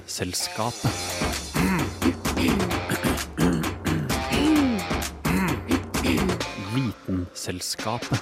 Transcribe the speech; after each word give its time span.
Vitenselskapet. 0.00 0.90
Vitenselskapet. 6.74 8.20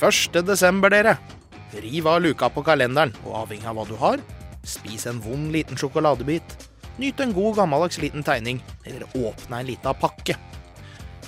1. 0.00 0.46
desember, 0.46 0.90
dere. 0.90 1.16
Riv 1.72 2.08
av 2.08 2.22
luka 2.22 2.48
på 2.50 2.64
kalenderen, 2.66 3.14
og 3.24 3.44
avhengig 3.44 3.68
av 3.70 3.78
hva 3.78 3.86
du 3.86 3.94
har, 4.00 4.22
spis 4.66 5.06
en 5.06 5.20
vond 5.22 5.52
liten 5.54 5.78
sjokoladebit. 5.78 6.56
Nyt 6.98 7.20
en 7.22 7.34
god 7.36 7.60
gammeldags 7.60 8.00
liten 8.02 8.26
tegning, 8.26 8.58
eller 8.84 9.06
åpne 9.14 9.62
en 9.62 9.70
lita 9.70 9.94
pakke. 9.94 10.34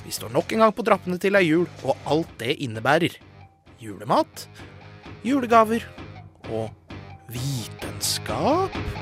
Vi 0.03 0.11
står 0.11 0.35
nok 0.35 0.53
en 0.53 0.67
gang 0.67 0.75
på 0.75 0.83
trappene 0.83 1.21
til 1.23 1.39
ei 1.39 1.47
jul, 1.47 1.69
og 1.87 1.95
alt 2.11 2.35
det 2.43 2.59
innebærer. 2.59 3.15
Julemat, 3.79 4.49
julegaver 5.23 5.87
og 6.51 6.71
vitenskap. 7.31 9.02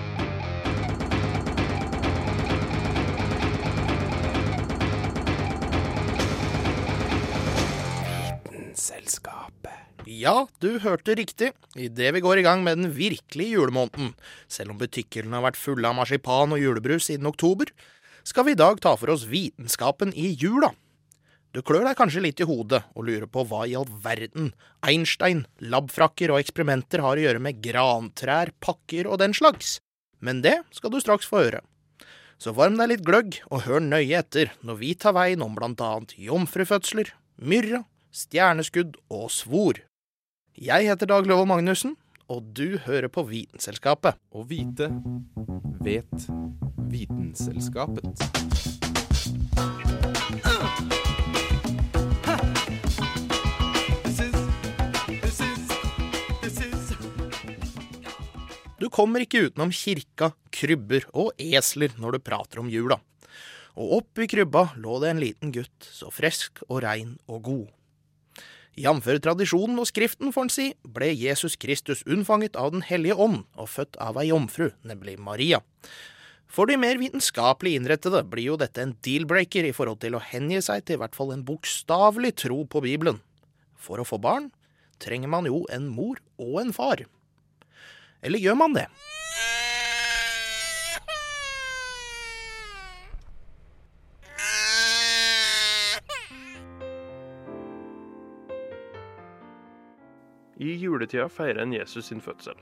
Ja, 10.21 10.45
du 10.61 10.75
hørte 10.83 11.15
riktig. 11.17 11.53
Idet 11.79 12.11
vi 12.13 12.21
går 12.21 12.41
i 12.41 12.45
gang 12.45 12.65
med 12.65 12.77
den 12.77 12.91
virkelige 12.93 13.55
julemåneden, 13.55 14.13
selv 14.53 14.75
om 14.75 14.81
butikkhyllene 14.81 15.39
har 15.39 15.47
vært 15.47 15.61
fulle 15.61 15.89
av 15.89 15.97
marsipan 15.97 16.53
og 16.53 16.61
julebrus 16.61 17.07
siden 17.09 17.31
oktober, 17.31 17.71
skal 18.27 18.45
vi 18.45 18.53
i 18.53 18.59
dag 18.59 18.83
ta 18.85 18.93
for 19.01 19.15
oss 19.15 19.25
vitenskapen 19.31 20.13
i 20.13 20.35
jula. 20.37 20.75
Du 21.57 21.63
klør 21.65 21.87
deg 21.89 21.97
kanskje 21.99 22.25
litt 22.27 22.43
i 22.43 22.47
hodet 22.47 22.83
og 22.93 23.07
lurer 23.09 23.27
på 23.33 23.47
hva 23.49 23.65
i 23.67 23.75
all 23.79 23.89
verden 24.05 24.53
Einstein, 24.87 25.47
labfrakker 25.59 26.35
og 26.35 26.43
eksperimenter 26.43 27.03
har 27.03 27.17
å 27.17 27.25
gjøre 27.25 27.43
med 27.43 27.63
grantrær, 27.65 28.53
pakker 28.61 29.09
og 29.09 29.23
den 29.25 29.35
slags. 29.35 29.79
Men 30.21 30.45
det 30.45 30.59
skal 30.77 30.93
du 30.93 31.01
straks 31.01 31.27
få 31.27 31.47
høre. 31.47 31.65
Så 32.37 32.53
varm 32.57 32.77
deg 32.77 32.93
litt 32.93 33.07
gløgg, 33.09 33.41
og 33.49 33.65
hør 33.65 33.81
nøye 33.85 34.21
etter 34.21 34.53
når 34.61 34.83
vi 34.85 34.95
tar 35.01 35.17
veien 35.17 35.43
om 35.45 35.57
blant 35.57 35.81
annet 35.85 36.19
jomfrufødsler, 36.21 37.15
myrra, 37.41 37.87
stjerneskudd 38.13 39.01
og 39.09 39.31
svor. 39.33 39.81
Jeg 40.59 40.89
heter 40.89 41.07
Dag 41.07 41.27
Løvold 41.31 41.47
Magnussen, 41.47 41.93
og 42.27 42.43
du 42.59 42.75
hører 42.83 43.07
på 43.07 43.23
Vitenselskapet. 43.29 44.19
Å 44.35 44.43
vite 44.43 44.89
vet 45.79 46.27
Vitenselskapet. 46.91 48.11
Du 58.81 58.91
kommer 58.91 59.23
ikke 59.23 59.47
utenom 59.47 59.71
kirka, 59.71 60.33
krybber 60.51 61.07
og 61.15 61.31
esler 61.39 61.95
når 61.95 62.19
du 62.19 62.25
prater 62.27 62.65
om 62.65 62.71
jula. 62.73 62.99
Og 63.79 64.01
oppi 64.03 64.27
krybba 64.27 64.73
lå 64.83 64.99
det 64.99 65.15
en 65.15 65.23
liten 65.23 65.55
gutt, 65.55 65.79
så 65.87 66.11
frisk 66.11 66.65
og 66.67 66.83
rein 66.83 67.21
og 67.31 67.47
god. 67.47 67.69
Jf. 68.79 69.09
tradisjonen 69.25 69.81
og 69.83 69.89
Skriften, 69.91 70.31
får 70.33 70.47
en 70.47 70.53
si, 70.53 70.67
ble 70.85 71.11
Jesus 71.11 71.57
Kristus 71.61 72.05
unnfanget 72.07 72.57
av 72.57 72.71
Den 72.75 72.85
hellige 72.87 73.17
ånd 73.19 73.43
og 73.59 73.69
født 73.69 73.99
av 73.99 74.21
ei 74.21 74.29
jomfru, 74.31 74.71
nemlig 74.87 75.19
Maria. 75.19 75.61
For 76.51 76.67
de 76.67 76.77
mer 76.81 76.99
vitenskapelig 76.99 77.77
innrettede 77.79 78.25
blir 78.27 78.51
jo 78.51 78.57
dette 78.59 78.83
en 78.83 78.97
deal-breaker 79.07 79.69
i 79.69 79.75
forhold 79.75 80.01
til 80.03 80.17
å 80.19 80.23
hengi 80.23 80.59
seg 80.63 80.83
til 80.85 80.99
i 80.99 81.03
hvert 81.03 81.15
fall 81.15 81.35
en 81.35 81.45
bokstavelig 81.47 82.35
tro 82.43 82.65
på 82.67 82.83
Bibelen. 82.83 83.21
For 83.79 84.03
å 84.03 84.07
få 84.07 84.19
barn 84.23 84.51
trenger 85.01 85.31
man 85.31 85.47
jo 85.47 85.63
en 85.73 85.87
mor 85.91 86.19
og 86.43 86.61
en 86.65 86.75
far. 86.75 87.07
Eller 88.23 88.43
gjør 88.43 88.59
man 88.59 88.75
det? 88.77 88.89
I 100.61 100.75
juletida 100.77 101.25
feirer 101.33 101.63
en 101.63 101.73
Jesus 101.73 102.11
sin 102.11 102.21
fødsel. 102.21 102.59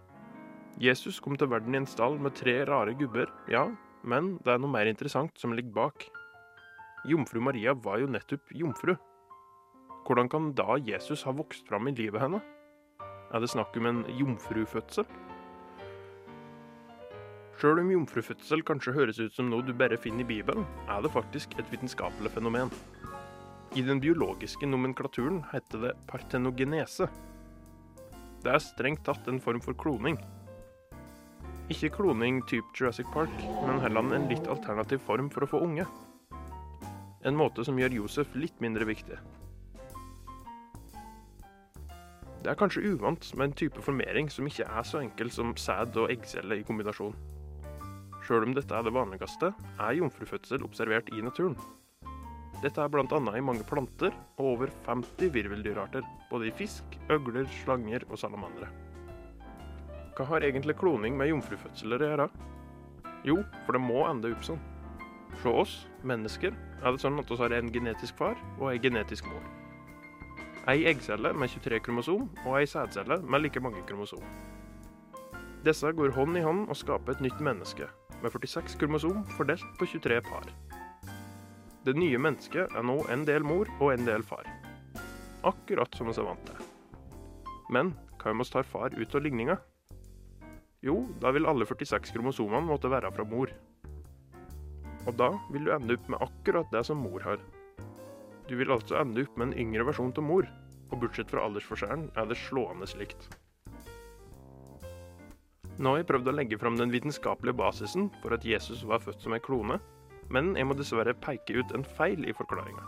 Jesus 0.78 1.16
kom 1.18 1.34
til 1.34 1.48
verden 1.50 1.74
i 1.74 1.80
en 1.80 1.86
stall 1.90 2.14
med 2.22 2.36
tre 2.38 2.60
rare 2.68 2.92
gubber, 2.94 3.26
ja, 3.50 3.64
men 4.06 4.36
det 4.44 4.52
er 4.52 4.60
noe 4.62 4.70
mer 4.70 4.86
interessant 4.86 5.34
som 5.40 5.50
ligger 5.56 5.74
bak. 5.74 6.04
Jomfru 7.10 7.40
Maria 7.42 7.74
var 7.74 7.98
jo 7.98 8.06
nettopp 8.06 8.52
jomfru. 8.54 8.94
Hvordan 10.06 10.30
kan 10.30 10.52
da 10.54 10.76
Jesus 10.78 11.24
ha 11.26 11.34
vokst 11.34 11.66
fram 11.66 11.90
i 11.90 11.94
livet 11.98 12.22
henne? 12.22 12.38
Er 13.34 13.42
det 13.42 13.50
snakk 13.50 13.74
om 13.80 13.90
en 13.90 14.04
jomfrufødsel? 14.14 15.08
Sjøl 17.58 17.82
om 17.82 17.90
jomfrufødsel 17.90 18.62
kanskje 18.62 18.94
høres 18.94 19.18
ut 19.18 19.34
som 19.34 19.50
noe 19.50 19.66
du 19.66 19.72
bare 19.74 19.98
finner 19.98 20.22
i 20.22 20.30
Bibelen, 20.36 20.68
er 20.86 21.02
det 21.02 21.10
faktisk 21.10 21.58
et 21.58 21.66
vitenskapelig 21.74 22.30
fenomen. 22.30 22.70
I 23.74 23.82
den 23.82 23.98
biologiske 23.98 24.70
nomenklaturen 24.70 25.42
heter 25.50 25.88
det 25.88 25.98
partenogenese. 26.06 27.10
Det 28.44 28.52
er 28.54 28.62
strengt 28.62 29.02
tatt 29.06 29.26
en 29.30 29.40
form 29.42 29.62
for 29.64 29.74
kloning. 29.78 30.18
Ikke 31.68 31.90
kloning 31.92 32.38
type 32.48 32.70
Jurassic 32.72 33.08
Park, 33.12 33.32
men 33.66 33.82
heller 33.82 34.14
en 34.16 34.28
litt 34.30 34.46
alternativ 34.48 35.02
form 35.04 35.28
for 35.32 35.44
å 35.44 35.50
få 35.50 35.60
unge. 35.66 35.84
En 37.26 37.36
måte 37.36 37.64
som 37.66 37.76
gjør 37.76 37.98
Josef 37.98 38.36
litt 38.38 38.56
mindre 38.62 38.86
viktig. 38.88 39.18
Det 42.38 42.52
er 42.52 42.56
kanskje 42.56 42.94
uvant 42.94 43.26
med 43.34 43.48
en 43.48 43.56
type 43.58 43.82
formering 43.82 44.30
som 44.30 44.46
ikke 44.46 44.68
er 44.70 44.86
så 44.86 45.02
enkel 45.02 45.32
som 45.34 45.50
sæd 45.58 45.98
og 45.98 46.12
eggcelle 46.14 46.60
i 46.60 46.64
kombinasjon. 46.64 47.16
Sjøl 48.24 48.46
om 48.46 48.54
dette 48.56 48.72
er 48.72 48.86
det 48.86 48.94
vanligste, 48.94 49.50
er 49.80 49.98
jomfrufødsel 49.98 50.64
observert 50.64 51.10
i 51.12 51.20
naturen. 51.24 51.58
Dette 52.58 52.82
er 52.82 52.90
bl.a. 52.90 53.06
i 53.38 53.44
mange 53.44 53.62
planter 53.62 54.14
og 54.38 54.46
over 54.56 54.70
50 54.88 55.30
virveldyrarter, 55.34 56.02
både 56.30 56.48
i 56.48 56.54
fisk, 56.58 56.96
øgler, 57.14 57.46
slanger 57.60 58.02
og 58.10 58.18
salamandere. 58.18 58.72
Hva 60.18 60.26
har 60.26 60.42
egentlig 60.42 60.74
kloning 60.80 61.14
med 61.14 61.30
jomfrufødsler 61.30 62.02
å 62.02 62.08
gjøre? 62.08 62.26
Jo, 63.28 63.36
for 63.66 63.76
det 63.76 63.82
må 63.84 64.02
ende 64.08 64.32
opp 64.34 64.42
sånn. 64.42 64.58
For 65.38 65.60
oss, 65.62 65.84
mennesker, 66.02 66.56
er 66.82 66.94
det 66.94 67.02
sånn 67.02 67.20
at 67.22 67.30
vi 67.30 67.38
har 67.38 67.54
en 67.54 67.70
genetisk 67.70 68.18
far 68.18 68.34
og 68.58 68.72
en 68.72 68.82
genetisk 68.82 69.28
mor. 69.30 69.44
Ei 70.68 70.82
eggcelle 70.90 71.30
med 71.38 71.52
23 71.54 71.78
kromosom 71.86 72.26
og 72.42 72.56
ei 72.58 72.66
sædcelle 72.66 73.20
med 73.22 73.44
like 73.44 73.62
mange 73.62 73.84
kromosom. 73.86 74.24
Disse 75.62 75.94
går 75.94 76.10
hånd 76.18 76.38
i 76.38 76.42
hånd 76.42 76.66
og 76.66 76.78
skaper 76.82 77.14
et 77.14 77.22
nytt 77.22 77.38
menneske, 77.38 77.86
med 78.18 78.34
46 78.34 78.74
kromosom 78.82 79.22
fordelt 79.36 79.78
på 79.78 79.86
23 79.94 80.18
par. 80.26 80.50
Det 81.86 81.94
nye 81.94 82.18
mennesket 82.18 82.74
er 82.74 82.82
nå 82.82 82.96
en 83.12 83.22
del 83.28 83.44
mor 83.46 83.68
og 83.78 83.92
en 83.92 84.06
del 84.06 84.24
far. 84.26 84.46
Akkurat 85.46 85.94
som 85.94 86.08
vi 86.10 86.16
er 86.18 86.26
vant 86.26 86.48
til. 86.48 86.64
Men 87.70 87.92
hva 88.18 88.32
om 88.34 88.42
vi 88.42 88.46
tar 88.50 88.66
far 88.66 88.96
ut 88.96 89.14
av 89.14 89.22
ligninga? 89.22 89.54
Jo, 90.82 91.04
da 91.22 91.30
vil 91.34 91.46
alle 91.46 91.66
46 91.66 92.10
kromosomene 92.14 92.66
måtte 92.66 92.90
være 92.90 93.12
fra 93.14 93.26
mor. 93.26 93.52
Og 95.06 95.14
da 95.18 95.30
vil 95.54 95.68
du 95.68 95.74
ende 95.74 95.94
opp 95.94 96.08
med 96.10 96.22
akkurat 96.26 96.70
det 96.74 96.82
som 96.86 96.98
mor 97.02 97.22
har. 97.22 97.38
Du 98.48 98.56
vil 98.58 98.72
altså 98.74 98.98
ende 98.98 99.22
opp 99.22 99.38
med 99.38 99.50
en 99.52 99.60
yngre 99.66 99.86
versjon 99.86 100.14
av 100.18 100.26
mor, 100.26 100.48
og 100.90 101.02
bortsett 101.02 101.30
fra 101.30 101.44
aldersforskjellen 101.46 102.08
er 102.18 102.26
det 102.26 102.40
slående 102.42 102.88
slikt. 102.90 103.28
Nå 105.78 105.92
har 105.92 106.00
jeg 106.00 106.08
prøvd 106.10 106.32
å 106.32 106.34
legge 106.34 106.58
fram 106.58 106.78
den 106.78 106.90
vitenskapelige 106.90 107.54
basisen 107.60 108.08
for 108.22 108.34
at 108.34 108.46
Jesus 108.46 108.82
var 108.88 109.02
født 109.04 109.22
som 109.22 109.36
en 109.36 109.44
klone, 109.44 109.78
men 110.34 110.54
jeg 110.56 110.68
må 110.68 110.76
dessverre 110.76 111.16
peke 111.16 111.56
ut 111.60 111.72
en 111.76 111.86
feil 111.98 112.26
i 112.28 112.34
forklaringa. 112.36 112.84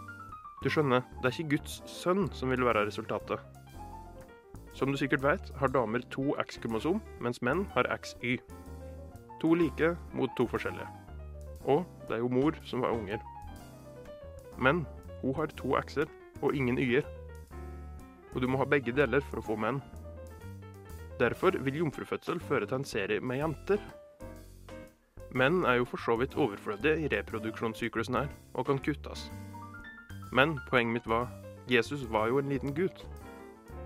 Du 0.60 0.68
skjønner, 0.68 1.06
det 1.20 1.30
er 1.30 1.36
ikke 1.38 1.56
Guds 1.56 1.80
sønn 1.88 2.26
som 2.36 2.52
vil 2.52 2.66
være 2.66 2.84
resultatet. 2.88 3.40
Som 4.76 4.92
du 4.92 4.98
sikkert 5.00 5.22
vet, 5.24 5.52
har 5.56 5.72
damer 5.72 6.04
to 6.12 6.34
X-kromosom, 6.44 7.00
mens 7.20 7.40
menn 7.42 7.64
har 7.74 7.88
XY. 7.96 8.36
To 9.40 9.54
like 9.56 9.94
mot 10.12 10.30
to 10.36 10.46
forskjellige. 10.46 10.86
Og 11.64 11.86
det 12.08 12.18
er 12.18 12.22
jo 12.22 12.28
mor 12.32 12.56
som 12.68 12.84
var 12.84 12.92
unger. 12.94 13.24
Men 14.58 14.84
hun 15.22 15.34
har 15.34 15.52
to 15.56 15.74
X-er 15.80 16.12
og 16.42 16.54
ingen 16.54 16.78
Y-er. 16.78 17.08
Og 18.34 18.42
du 18.42 18.48
må 18.48 18.60
ha 18.60 18.68
begge 18.68 18.94
deler 18.94 19.24
for 19.26 19.40
å 19.40 19.46
få 19.48 19.56
menn. 19.58 19.80
Derfor 21.20 21.56
vil 21.64 21.80
jomfrufødsel 21.82 22.40
føre 22.40 22.68
til 22.68 22.80
en 22.80 22.86
serie 22.88 23.20
med 23.20 23.40
jenter. 23.40 23.80
Menn 25.30 25.62
er 25.62 25.78
jo 25.78 25.86
for 25.86 26.02
så 26.02 26.16
vidt 26.18 26.34
overflødige 26.34 27.04
i 27.04 27.10
reproduksjonssyklusen 27.12 28.16
her, 28.18 28.30
og 28.54 28.66
kan 28.66 28.80
kuttes. 28.82 29.28
Men 30.34 30.56
poenget 30.70 30.96
mitt 30.96 31.06
var 31.06 31.30
Jesus 31.70 32.02
var 32.10 32.26
jo 32.26 32.40
en 32.40 32.48
liten 32.50 32.74
gutt. 32.74 33.04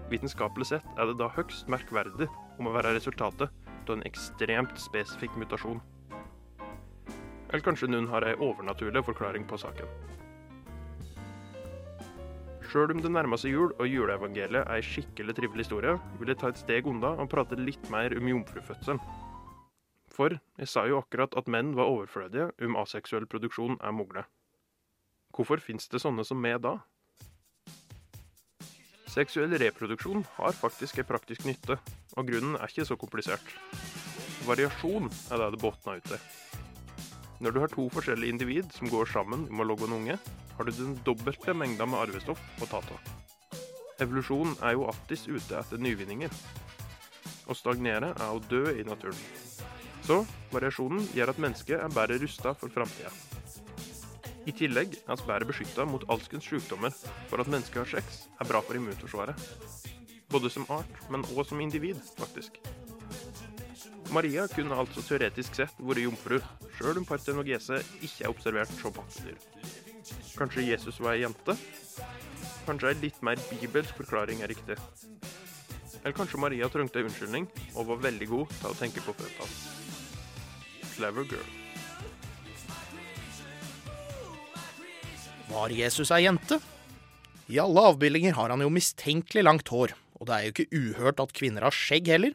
Vitenskapelig 0.08 0.70
sett 0.70 0.86
er 0.96 1.10
det 1.10 1.18
da 1.20 1.28
høgst 1.28 1.68
merkverdig 1.68 2.30
om 2.58 2.68
å 2.68 2.72
være 2.72 2.94
resultatet 2.96 3.52
av 3.84 3.92
en 3.92 4.06
ekstremt 4.08 4.78
spesifikk 4.80 5.36
mutasjon. 5.36 5.82
Eller 7.50 7.64
kanskje 7.64 7.90
noen 7.92 8.08
har 8.08 8.24
ei 8.24 8.36
overnaturlig 8.40 9.04
forklaring 9.04 9.44
på 9.48 9.60
saken. 9.60 9.90
Sjøl 12.70 12.96
om 12.96 13.04
det 13.04 13.12
nærmer 13.12 13.38
seg 13.38 13.52
jul 13.52 13.76
og 13.76 13.86
juleevangeliet 13.86 14.64
er 14.64 14.78
ei 14.78 14.82
skikkelig 14.82 15.36
trivelig 15.36 15.68
historie, 15.68 15.92
vil 16.18 16.32
jeg 16.32 16.40
ta 16.40 16.48
et 16.50 16.58
steg 16.58 16.88
unna 16.88 17.12
og 17.20 17.28
prate 17.30 17.60
litt 17.60 17.84
mer 17.92 18.16
om 18.16 18.32
jomfrufødselen. 18.32 19.04
For 20.14 20.36
jeg 20.60 20.70
sa 20.70 20.84
jo 20.86 21.00
akkurat 21.02 21.34
at 21.38 21.50
menn 21.50 21.72
var 21.74 21.90
overflødige 21.90 22.52
om 22.62 22.76
aseksuell 22.78 23.26
produksjon 23.26 23.80
er 23.82 23.94
mulig. 23.94 24.22
Hvorfor 25.34 25.58
fins 25.58 25.88
det 25.90 26.02
sånne 26.04 26.22
som 26.26 26.38
meg 26.38 26.60
da? 26.62 26.76
Seksuell 29.10 29.54
reproduksjon 29.58 30.24
har 30.36 30.54
faktisk 30.58 30.98
en 30.98 31.06
praktisk 31.06 31.44
nytte, 31.46 31.76
og 32.18 32.30
grunnen 32.30 32.56
er 32.58 32.70
ikke 32.70 32.86
så 32.86 32.96
komplisert. 32.98 33.54
Variasjon 34.46 35.10
er 35.30 35.42
det 35.42 35.50
det 35.54 35.62
båtner 35.62 35.98
ut 35.98 36.14
i. 36.14 36.20
Når 37.42 37.54
du 37.54 37.60
har 37.62 37.70
to 37.70 37.88
forskjellige 37.94 38.34
individ 38.34 38.74
som 38.74 38.90
går 38.90 39.10
sammen 39.10 39.46
om 39.50 39.62
å 39.62 39.66
logge 39.66 39.86
en 39.88 39.96
unge, 39.98 40.18
har 40.54 40.66
du 40.66 40.72
den 40.74 40.94
dobbelte 41.06 41.54
mengda 41.54 41.86
med 41.86 42.06
arvestoff 42.06 42.42
å 42.62 42.70
ta 42.70 42.82
av. 42.82 43.10
Evolusjon 44.02 44.54
er 44.62 44.74
jo 44.74 44.86
alltids 44.90 45.26
ute 45.26 45.58
etter 45.58 45.82
nyvinninger. 45.82 46.30
Å 47.50 47.58
stagnere 47.58 48.14
er 48.14 48.30
å 48.30 48.42
dø 48.50 48.66
i 48.74 48.86
naturen. 48.86 49.53
Så 50.04 50.20
variasjonen 50.52 51.06
gjør 51.16 51.32
at 51.32 51.40
mennesket 51.40 51.80
er 51.80 51.92
bedre 51.92 52.20
rusta 52.20 52.52
for 52.60 52.72
framtida. 52.72 53.12
I 54.44 54.52
tillegg 54.52 54.98
er 55.00 55.16
vi 55.16 55.24
bedre 55.24 55.48
beskytta 55.48 55.86
mot 55.88 56.04
alskens 56.12 56.44
sykdommer, 56.44 56.92
for 57.30 57.40
at 57.40 57.48
mennesket 57.48 57.80
har 57.80 57.92
sex 57.96 58.26
er 58.36 58.48
bra 58.48 58.60
for 58.60 58.76
immunforsvaret. 58.76 59.46
Både 60.28 60.50
som 60.52 60.66
art, 60.68 60.98
men 61.08 61.24
òg 61.32 61.46
som 61.48 61.60
individ, 61.64 62.00
faktisk. 62.18 62.58
Maria 64.12 64.44
kunne 64.52 64.76
altså 64.76 65.02
teoretisk 65.02 65.56
sett 65.56 65.80
vært 65.80 66.04
jomfru, 66.04 66.36
sjøl 66.76 67.00
om 67.00 67.06
partenogese 67.08 67.80
ikke 68.04 68.26
er 68.26 68.34
observert 68.34 68.74
som 68.76 68.92
pattedyr. 68.92 69.38
Kanskje 70.36 70.66
Jesus 70.68 71.00
var 71.00 71.16
ei 71.16 71.22
jente? 71.24 71.56
Kanskje 72.66 72.90
ei 72.92 73.00
litt 73.00 73.22
mer 73.24 73.40
bibelsk 73.48 73.96
forklaring 74.02 74.44
er 74.44 74.52
riktig. 74.52 74.76
Eller 76.02 76.16
kanskje 76.18 76.42
Maria 76.42 76.68
trengte 76.68 77.00
ei 77.00 77.08
unnskyldning, 77.08 77.48
og 77.78 77.88
var 77.94 78.04
veldig 78.10 78.28
god 78.34 78.54
til 78.58 78.70
å 78.74 78.76
tenke 78.82 79.06
på 79.06 79.16
føttene. 79.16 79.73
Clever 80.94 81.26
girl. 81.26 81.50
Var 85.50 85.74
Jesus 85.74 86.12
ei 86.14 86.24
jente? 86.24 86.60
I 87.50 87.58
alle 87.60 87.82
avbildinger 87.90 88.36
har 88.38 88.52
han 88.52 88.62
jo 88.64 88.70
mistenkelig 88.72 89.44
langt 89.44 89.68
hår, 89.68 89.92
og 90.16 90.28
det 90.28 90.36
er 90.36 90.46
jo 90.46 90.54
ikke 90.54 90.78
uhørt 90.78 91.20
at 91.20 91.34
kvinner 91.36 91.66
har 91.66 91.74
skjegg 91.76 92.08
heller. 92.08 92.32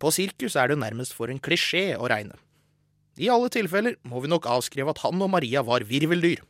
På 0.00 0.12
sirkus 0.14 0.56
er 0.56 0.70
det 0.70 0.78
jo 0.78 0.84
nærmest 0.84 1.12
for 1.16 1.28
en 1.28 1.42
klisjé 1.42 1.92
å 1.98 2.08
regne. 2.08 2.38
I 3.20 3.28
alle 3.28 3.50
tilfeller 3.52 3.98
må 4.08 4.22
vi 4.24 4.30
nok 4.32 4.48
avskrive 4.48 4.94
at 4.94 5.02
han 5.04 5.20
og 5.20 5.32
Maria 5.34 5.60
var 5.66 5.84
virveldyr. 5.84 6.40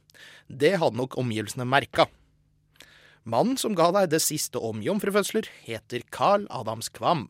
Det 0.47 0.77
hadde 0.79 1.01
nok 1.01 1.17
omgivelsene 1.19 1.67
merka. 1.67 2.07
Mannen 3.27 3.59
som 3.61 3.75
ga 3.77 3.91
deg 3.97 4.13
det 4.13 4.23
siste 4.23 4.61
om 4.63 4.85
jomfrufødsler, 4.85 5.49
heter 5.67 6.07
Carl 6.15 6.47
Adams 6.55 6.89
Kvam. 6.95 7.27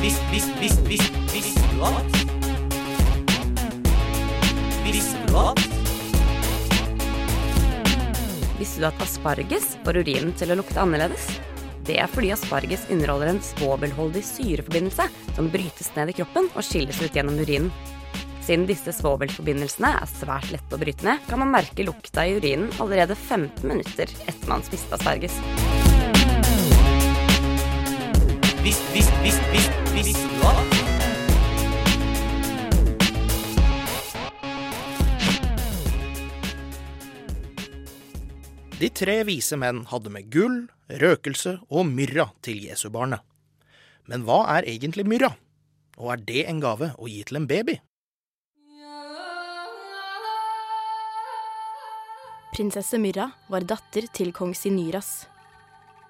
Visst, 0.00 0.22
visst, 0.32 0.50
visst, 0.60 0.80
visst, 0.86 1.12
visst 1.32 1.58
du 1.72 1.82
at? 1.84 2.16
Visste 4.84 5.18
du 5.26 5.36
at? 5.40 5.62
Visste 8.58 8.82
du 8.82 8.86
at 8.90 9.00
asparges 9.00 9.70
får 9.86 10.00
urinen 10.02 10.34
til 10.36 10.52
å 10.52 10.58
lukte 10.60 10.82
annerledes? 10.82 11.30
Det 11.88 11.96
er 12.02 12.10
fordi 12.12 12.32
asparges 12.34 12.84
inneholder 12.92 13.32
en 13.32 13.40
svovelholdig 13.42 14.20
syreforbindelse 14.26 15.08
som 15.38 15.48
brytes 15.54 15.88
ned 15.96 16.12
i 16.12 16.18
kroppen 16.20 16.50
og 16.52 16.66
skilles 16.66 17.00
ut 17.00 17.16
gjennom 17.16 17.40
urinen. 17.40 17.72
Siden 18.44 18.68
disse 18.68 18.92
svovelforbindelsene 18.94 19.94
er 19.96 20.12
svært 20.12 20.52
lette 20.52 20.76
å 20.76 20.82
bryte 20.82 21.08
ned, 21.08 21.24
kan 21.26 21.40
man 21.40 21.54
merke 21.56 21.88
lukta 21.88 22.28
i 22.28 22.36
urinen 22.36 22.68
allerede 22.82 23.16
15 23.16 23.64
minutter 23.64 24.12
etter 24.28 24.52
man 24.52 24.62
spiste 24.66 25.00
asparges. 25.00 25.40
Visst, 28.62 28.86
visst, 28.92 29.18
visst, 29.22 29.50
visst, 29.54 29.85
De 29.96 30.02
tre 38.92 39.14
vise 39.24 39.56
menn 39.56 39.86
hadde 39.88 40.12
med 40.12 40.28
gull, 40.28 40.68
røkelse 41.00 41.64
og 41.72 41.88
myrra 41.88 42.28
til 42.44 42.60
Jesubarnet. 42.66 43.24
Men 44.04 44.28
hva 44.28 44.44
er 44.58 44.68
egentlig 44.68 45.06
myrra? 45.08 45.32
Og 45.96 46.12
er 46.12 46.20
det 46.28 46.44
en 46.50 46.60
gave 46.60 46.92
å 47.00 47.08
gi 47.08 47.24
til 47.24 47.40
en 47.40 47.48
baby? 47.48 47.80
Prinsesse 52.52 53.00
Myrra 53.00 53.32
var 53.48 53.64
datter 53.64 54.12
til 54.12 54.28
kong 54.36 54.52
Sinyras. 54.52 55.24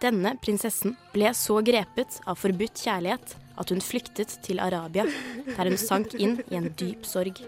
Denne 0.02 0.34
prinsessen 0.42 0.98
ble 1.14 1.30
så 1.38 1.62
grepet 1.62 2.18
av 2.26 2.34
forbudt 2.42 2.82
kjærlighet 2.82 3.45
at 3.56 3.72
hun 3.72 3.82
flyktet 3.82 4.36
til 4.44 4.60
Arabia, 4.62 5.06
der 5.48 5.70
hun 5.70 5.78
sank 5.80 6.14
inn 6.18 6.38
i 6.50 6.58
en 6.58 6.68
dyp 6.78 7.06
sorg. 7.08 7.40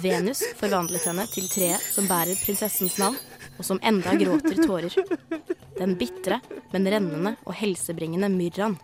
Venus 0.00 0.42
forvandlet 0.60 1.06
henne 1.08 1.26
til 1.32 1.48
treet 1.50 1.82
som 1.94 2.08
bærer 2.10 2.38
prinsessens 2.44 2.98
navn, 3.00 3.18
og 3.58 3.66
som 3.66 3.80
enda 3.84 4.14
gråter 4.20 4.62
tårer. 4.62 4.96
Den 5.78 5.96
bitre, 6.00 6.40
men 6.72 6.88
rennende 6.88 7.36
og 7.46 7.56
helsebringende 7.58 8.30
myrraen. 8.32 8.78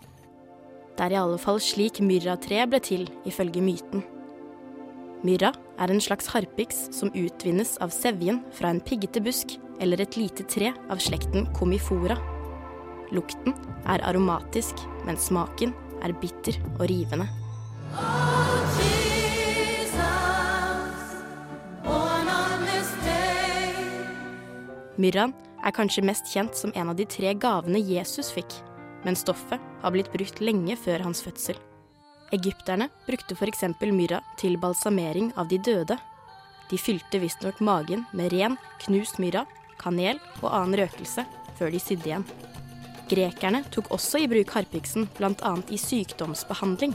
Det 0.98 1.06
er 1.06 1.14
i 1.14 1.20
alle 1.20 1.38
fall 1.38 1.60
slik 1.62 2.00
myrratreet 2.02 2.70
ble 2.72 2.80
til, 2.82 3.04
ifølge 3.28 3.62
myten. 3.62 4.02
Myrra 5.26 5.52
er 5.82 5.90
en 5.90 6.02
slags 6.02 6.28
harpiks 6.30 6.88
som 6.94 7.10
utvinnes 7.10 7.76
av 7.82 7.90
sevjen 7.94 8.40
fra 8.54 8.70
en 8.70 8.82
piggete 8.82 9.22
busk 9.22 9.56
eller 9.82 10.02
et 10.02 10.18
lite 10.18 10.46
tre 10.50 10.72
av 10.90 11.02
slekten 11.02 11.46
comifora. 11.58 12.18
Lukten 13.14 13.54
er 13.88 14.02
aromatisk, 14.06 14.82
men 15.06 15.18
smaken 15.18 15.72
er 16.02 16.14
bitter 16.22 16.58
og 16.78 16.86
rivende. 16.90 17.28
Myrraen 24.98 25.32
er 25.62 25.74
kanskje 25.74 26.02
mest 26.02 26.26
kjent 26.32 26.58
som 26.58 26.72
en 26.74 26.90
av 26.90 26.98
de 26.98 27.06
tre 27.06 27.30
gavene 27.38 27.78
Jesus 27.78 28.32
fikk, 28.34 28.50
men 29.06 29.18
stoffet 29.18 29.62
har 29.82 29.94
blitt 29.94 30.10
brukt 30.10 30.42
lenge 30.42 30.74
før 30.78 31.06
hans 31.06 31.22
fødsel. 31.22 31.58
Egypterne 32.34 32.90
brukte 33.06 33.36
f.eks. 33.38 33.64
myrra 33.94 34.20
til 34.40 34.58
balsamering 34.60 35.30
av 35.36 35.48
de 35.48 35.58
døde. 35.58 35.96
De 36.68 36.76
fylte 36.76 37.22
visstnok 37.22 37.62
magen 37.64 38.04
med 38.12 38.34
ren, 38.34 38.58
knust 38.84 39.22
myrra, 39.22 39.46
kanel 39.80 40.18
og 40.42 40.50
annen 40.50 40.82
røkelse 40.82 41.24
før 41.58 41.72
de 41.72 41.80
sydde 41.80 42.10
igjen. 42.10 42.26
Grekerne 43.08 43.62
tok 43.72 43.88
også 43.94 44.20
i 44.20 44.26
bruk 44.28 44.50
harpiksen 44.52 45.06
bl.a. 45.16 45.52
i 45.72 45.78
sykdomsbehandling. 45.80 46.92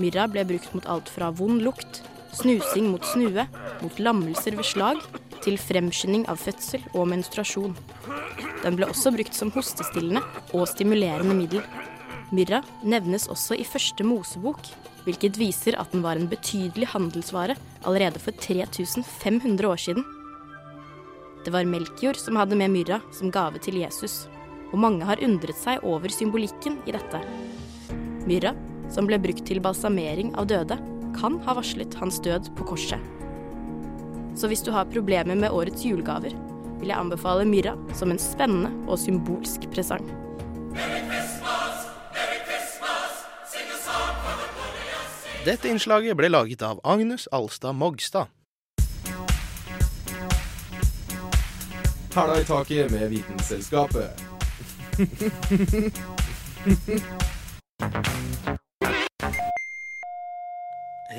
Myrra 0.00 0.24
ble 0.32 0.46
brukt 0.48 0.72
mot 0.72 0.86
alt 0.88 1.10
fra 1.12 1.28
vond 1.36 1.60
lukt, 1.60 2.00
snusing 2.38 2.88
mot 2.88 3.04
snue, 3.04 3.44
mot 3.82 4.00
lammelser 4.00 4.56
ved 4.56 4.64
slag, 4.64 5.02
til 5.44 5.58
fremskynding 5.60 6.26
av 6.28 6.40
fødsel 6.40 6.84
og 6.94 7.08
menstruasjon. 7.12 7.76
Den 8.62 8.76
ble 8.76 8.88
også 8.88 9.12
brukt 9.12 9.36
som 9.36 9.52
hostestillende 9.52 10.22
og 10.56 10.68
stimulerende 10.72 11.36
middel. 11.36 11.64
Myrra 12.32 12.62
nevnes 12.86 13.26
også 13.32 13.58
i 13.58 13.66
første 13.66 14.06
Mosebok, 14.06 14.60
hvilket 15.04 15.36
viser 15.40 15.76
at 15.80 15.92
den 15.92 16.04
var 16.04 16.16
en 16.16 16.28
betydelig 16.30 16.92
handelsvare 16.94 17.56
allerede 17.84 18.20
for 18.22 18.36
3500 18.36 19.68
år 19.68 19.80
siden. 19.84 20.04
Det 21.44 21.52
var 21.52 21.68
Melkjord 21.68 22.20
som 22.20 22.36
hadde 22.36 22.56
med 22.56 22.72
myrra 22.72 23.00
som 23.16 23.32
gave 23.32 23.60
til 23.64 23.80
Jesus, 23.80 24.26
og 24.70 24.80
mange 24.82 25.06
har 25.06 25.20
undret 25.24 25.58
seg 25.58 25.84
over 25.86 26.12
symbolikken 26.12 26.78
i 26.86 26.94
dette. 26.94 27.20
Myrra, 28.28 28.54
som 28.90 29.06
ble 29.08 29.18
brukt 29.22 29.44
til 29.46 29.62
balsamering 29.62 30.34
av 30.38 30.48
døde, 30.50 30.78
kan 31.18 31.38
ha 31.46 31.54
varslet 31.58 31.94
hans 31.98 32.20
død 32.22 32.52
på 32.58 32.66
korset. 32.70 33.02
Så 34.38 34.48
hvis 34.50 34.62
du 34.64 34.70
har 34.72 34.88
problemer 34.90 35.36
med 35.36 35.50
årets 35.50 35.84
julegaver, 35.84 36.34
vil 36.80 36.88
jeg 36.88 36.96
anbefale 36.96 37.44
myrra 37.48 37.74
som 37.98 38.12
en 38.12 38.20
spennende 38.20 38.70
og 38.88 38.98
symbolsk 39.00 39.66
presang. 39.74 40.06
Dette 45.44 45.70
innslaget 45.72 46.16
ble 46.20 46.28
laget 46.28 46.62
av 46.62 46.80
Agnes 46.84 47.26
Alstad 47.32 47.76
Mogstad. 47.76 48.28
Hæla 52.14 52.40
i 52.40 52.44
taket 52.44 52.90
med 52.90 53.08
Vitenselskapet. 53.08 54.29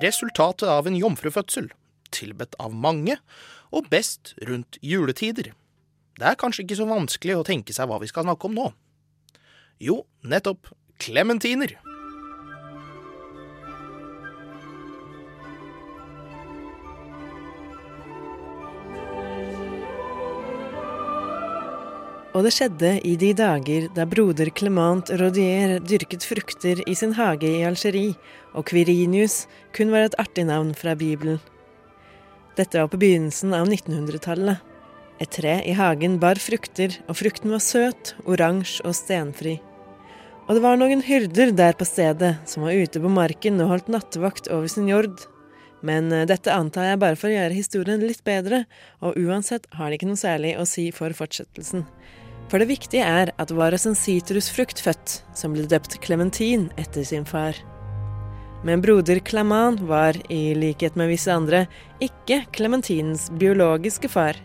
Resultatet 0.02 0.70
av 0.70 0.86
en 0.86 0.98
jomfrufødsel, 1.00 1.72
tilbedt 2.14 2.54
av 2.62 2.76
mange, 2.78 3.18
og 3.74 3.90
best 3.90 4.36
rundt 4.46 4.78
juletider. 4.86 5.50
Det 6.20 6.28
er 6.30 6.38
kanskje 6.38 6.68
ikke 6.68 6.78
så 6.78 6.86
vanskelig 6.90 7.40
å 7.40 7.48
tenke 7.48 7.74
seg 7.74 7.90
hva 7.90 7.98
vi 8.04 8.10
skal 8.12 8.28
snakke 8.28 8.46
om 8.52 8.58
nå. 8.60 8.68
Jo, 9.82 10.06
nettopp 10.22 10.70
klementiner. 11.02 11.74
Og 22.32 22.46
det 22.46 22.54
skjedde 22.56 22.94
i 23.04 23.18
de 23.20 23.34
dager 23.36 23.90
da 23.92 24.06
broder 24.08 24.48
Clement 24.56 25.10
Rodier 25.20 25.82
dyrket 25.84 26.24
frukter 26.24 26.80
i 26.88 26.94
sin 26.96 27.12
hage 27.18 27.50
i 27.50 27.66
Algerie, 27.68 28.16
og 28.56 28.70
Quirinius 28.70 29.50
kun 29.76 29.92
var 29.92 30.08
et 30.08 30.16
artig 30.22 30.46
navn 30.48 30.72
fra 30.76 30.94
Bibelen. 30.96 31.42
Dette 32.56 32.80
var 32.80 32.88
på 32.92 33.00
begynnelsen 33.02 33.52
av 33.56 33.68
1900-tallet. 33.68 34.64
Et 35.22 35.32
tre 35.32 35.58
i 35.68 35.76
hagen 35.76 36.16
bar 36.24 36.40
frukter, 36.40 36.96
og 37.12 37.20
frukten 37.20 37.52
var 37.52 37.64
søt, 37.64 38.14
oransje 38.24 38.88
og 38.88 38.96
stenfri. 38.96 39.58
Og 40.48 40.56
det 40.56 40.64
var 40.64 40.80
noen 40.80 41.04
hyrder 41.04 41.52
der 41.56 41.76
på 41.78 41.88
stedet 41.88 42.34
som 42.48 42.64
var 42.64 42.80
ute 42.80 43.00
på 43.04 43.12
marken 43.12 43.60
og 43.60 43.76
holdt 43.76 43.92
nattevakt 43.92 44.48
over 44.56 44.72
sin 44.72 44.88
jord. 44.88 45.20
Men 45.84 46.12
eh, 46.16 46.26
dette 46.30 46.54
antar 46.54 46.94
jeg 46.94 47.02
bare 47.04 47.20
for 47.20 47.28
å 47.28 47.36
gjøre 47.36 47.58
historien 47.58 48.04
litt 48.04 48.24
bedre, 48.28 48.64
og 49.04 49.20
uansett 49.20 49.68
har 49.76 49.90
det 49.90 50.00
ikke 50.00 50.12
noe 50.12 50.20
særlig 50.20 50.56
å 50.60 50.68
si 50.70 50.90
for 50.96 51.14
fortsettelsen. 51.18 51.86
For 52.52 52.60
det 52.60 52.68
viktige 52.68 53.08
er 53.08 53.30
at 53.40 53.48
det 53.48 53.56
var 53.56 53.72
en 53.72 53.96
sitrusfrukt 53.96 54.82
født, 54.84 55.22
som 55.40 55.54
ble 55.56 55.64
døpt 55.72 56.02
klementin 56.04 56.66
etter 56.76 57.06
sin 57.08 57.24
far. 57.24 57.56
Men 58.68 58.82
broder 58.84 59.22
Klaman 59.24 59.78
var, 59.88 60.18
i 60.28 60.52
likhet 60.54 60.98
med 61.00 61.08
visse 61.14 61.32
andre, 61.32 61.64
ikke 62.04 62.42
klementinens 62.52 63.30
biologiske 63.40 64.12
far. 64.12 64.36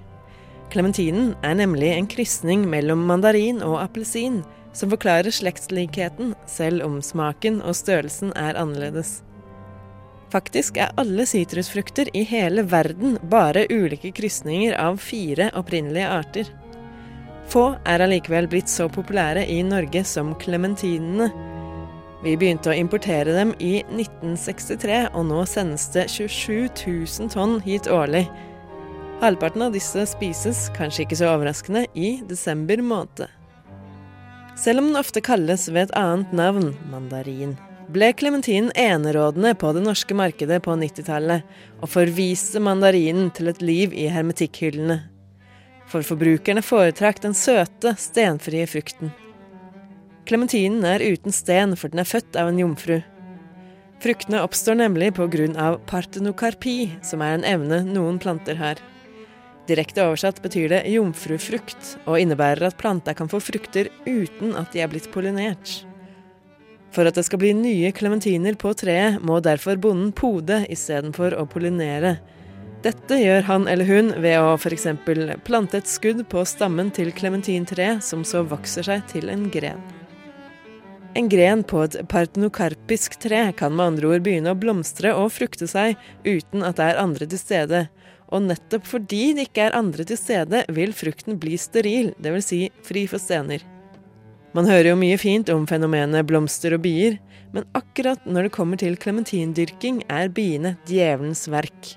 Klementinen 0.70 1.34
er 1.42 1.58
nemlig 1.58 1.90
en 1.96 2.06
krysning 2.06 2.62
mellom 2.70 3.02
mandarin 3.10 3.58
og 3.66 3.80
appelsin, 3.82 4.44
som 4.72 4.92
forklarer 4.92 5.34
slektslikheten, 5.34 6.36
selv 6.46 6.86
om 6.86 7.00
smaken 7.02 7.58
og 7.58 7.74
størrelsen 7.74 8.30
er 8.38 8.54
annerledes. 8.60 9.18
Faktisk 10.30 10.78
er 10.78 10.94
alle 11.00 11.26
sitrusfrukter 11.26 12.12
i 12.14 12.22
hele 12.26 12.62
verden 12.70 13.18
bare 13.30 13.66
ulike 13.70 14.12
krysninger 14.14 14.78
av 14.78 15.02
fire 15.02 15.50
opprinnelige 15.58 16.14
arter. 16.20 16.54
Få 17.46 17.76
er 17.86 18.02
allikevel 18.02 18.48
blitt 18.50 18.70
så 18.70 18.88
populære 18.90 19.44
i 19.46 19.60
Norge 19.66 20.02
som 20.08 20.34
klementinene. 20.42 21.28
Vi 22.24 22.34
begynte 22.34 22.72
å 22.72 22.74
importere 22.74 23.36
dem 23.36 23.52
i 23.62 23.84
1963, 23.84 25.12
og 25.14 25.28
nå 25.28 25.44
sendes 25.46 25.86
det 25.94 26.08
27 26.10 26.66
000 26.82 27.30
tonn 27.30 27.60
hit 27.62 27.86
årlig. 27.92 28.24
Halvparten 29.22 29.62
av 29.68 29.76
disse 29.76 30.02
spises, 30.10 30.66
kanskje 30.76 31.06
ikke 31.06 31.20
så 31.20 31.30
overraskende, 31.36 31.86
i 31.94 32.16
desember 32.26 32.82
måned. 32.82 33.30
Selv 34.58 34.82
om 34.82 34.90
den 34.90 34.98
ofte 34.98 35.22
kalles 35.22 35.68
ved 35.70 35.86
et 35.86 35.96
annet 36.00 36.34
navn, 36.34 36.72
mandarin, 36.90 37.54
ble 37.92 38.10
klementinen 38.18 38.72
enerådende 38.74 39.54
på 39.60 39.70
det 39.76 39.84
norske 39.86 40.16
markedet 40.18 40.58
på 40.64 40.74
90-tallet, 40.80 41.46
og 41.78 41.92
forviste 41.92 42.58
mandarinen 42.64 43.30
til 43.36 43.52
et 43.52 43.62
liv 43.62 43.94
i 43.94 44.08
hermetikkhyllene. 44.10 45.04
For 45.86 46.02
forbrukerne 46.02 46.64
foretrakk 46.66 47.20
den 47.22 47.34
søte, 47.36 47.94
stenfrie 48.00 48.66
frukten. 48.66 49.12
Klementinen 50.26 50.82
er 50.84 51.04
uten 51.04 51.34
sten, 51.34 51.76
for 51.78 51.92
den 51.92 52.02
er 52.02 52.08
født 52.08 52.34
av 52.38 52.50
en 52.50 52.58
jomfru. 52.58 52.98
Fruktene 54.02 54.42
oppstår 54.44 54.76
nemlig 54.76 55.12
av 55.56 55.78
partenokarpi, 55.86 56.98
som 57.02 57.22
er 57.22 57.38
en 57.38 57.46
evne 57.46 57.84
noen 57.86 58.18
planter 58.18 58.58
har. 58.58 58.82
Direkte 59.66 60.04
oversatt 60.04 60.42
betyr 60.42 60.68
det 60.70 60.82
jomfrufrukt, 60.90 61.96
og 62.06 62.20
innebærer 62.20 62.68
at 62.68 62.78
planta 62.78 63.14
kan 63.14 63.30
få 63.30 63.40
frukter 63.40 63.88
uten 64.06 64.54
at 64.54 64.72
de 64.72 64.82
er 64.82 64.90
blitt 64.90 65.10
pollinert. 65.14 65.86
For 66.94 67.06
at 67.06 67.16
det 67.18 67.26
skal 67.26 67.40
bli 67.42 67.52
nye 67.56 67.90
klementiner 67.92 68.54
på 68.58 68.72
treet, 68.78 69.18
må 69.22 69.40
derfor 69.42 69.76
bonden 69.76 70.12
pode 70.16 70.62
istedenfor 70.72 71.34
å 71.36 71.46
pollinere. 71.50 72.16
Dette 72.84 73.16
gjør 73.18 73.46
han 73.48 73.68
eller 73.70 73.88
hun 73.88 74.10
ved 74.20 74.36
å 74.38 74.54
f.eks. 74.58 74.88
plante 75.46 75.78
et 75.80 75.88
skudd 75.88 76.20
på 76.28 76.44
stammen 76.44 76.90
til 76.94 77.12
klementintreet, 77.16 78.04
som 78.04 78.24
så 78.24 78.44
vokser 78.46 78.86
seg 78.86 79.06
til 79.10 79.32
en 79.32 79.48
gren. 79.50 79.80
En 81.16 81.30
gren 81.32 81.62
på 81.64 81.80
et 81.86 81.96
partenokarpisk 82.12 83.16
tre 83.22 83.46
kan 83.56 83.72
med 83.72 83.86
andre 83.94 84.10
ord 84.10 84.24
begynne 84.26 84.52
å 84.52 84.58
blomstre 84.60 85.14
og 85.16 85.32
frukte 85.32 85.64
seg 85.70 85.96
uten 86.26 86.60
at 86.66 86.76
det 86.76 86.90
er 86.90 87.00
andre 87.00 87.28
til 87.32 87.40
stede. 87.40 87.86
Og 88.28 88.44
nettopp 88.44 88.84
fordi 88.84 89.30
det 89.38 89.46
ikke 89.48 89.68
er 89.68 89.78
andre 89.78 90.04
til 90.04 90.20
stede, 90.20 90.64
vil 90.76 90.92
frukten 90.92 91.38
bli 91.40 91.56
steril, 91.56 92.12
dvs. 92.20 92.50
Si 92.50 92.60
fri 92.84 93.06
for 93.08 93.22
stener. 93.22 93.64
Man 94.52 94.68
hører 94.68 94.92
jo 94.92 95.00
mye 95.00 95.16
fint 95.20 95.48
om 95.52 95.64
fenomenet 95.68 96.28
blomster 96.28 96.76
og 96.76 96.84
bier, 96.84 97.16
men 97.54 97.64
akkurat 97.78 98.22
når 98.28 98.48
det 98.48 98.56
kommer 98.56 98.80
til 98.80 98.98
klementindyrking, 99.00 100.02
er 100.12 100.28
biene 100.28 100.76
djevelens 100.88 101.46
verk. 101.48 101.96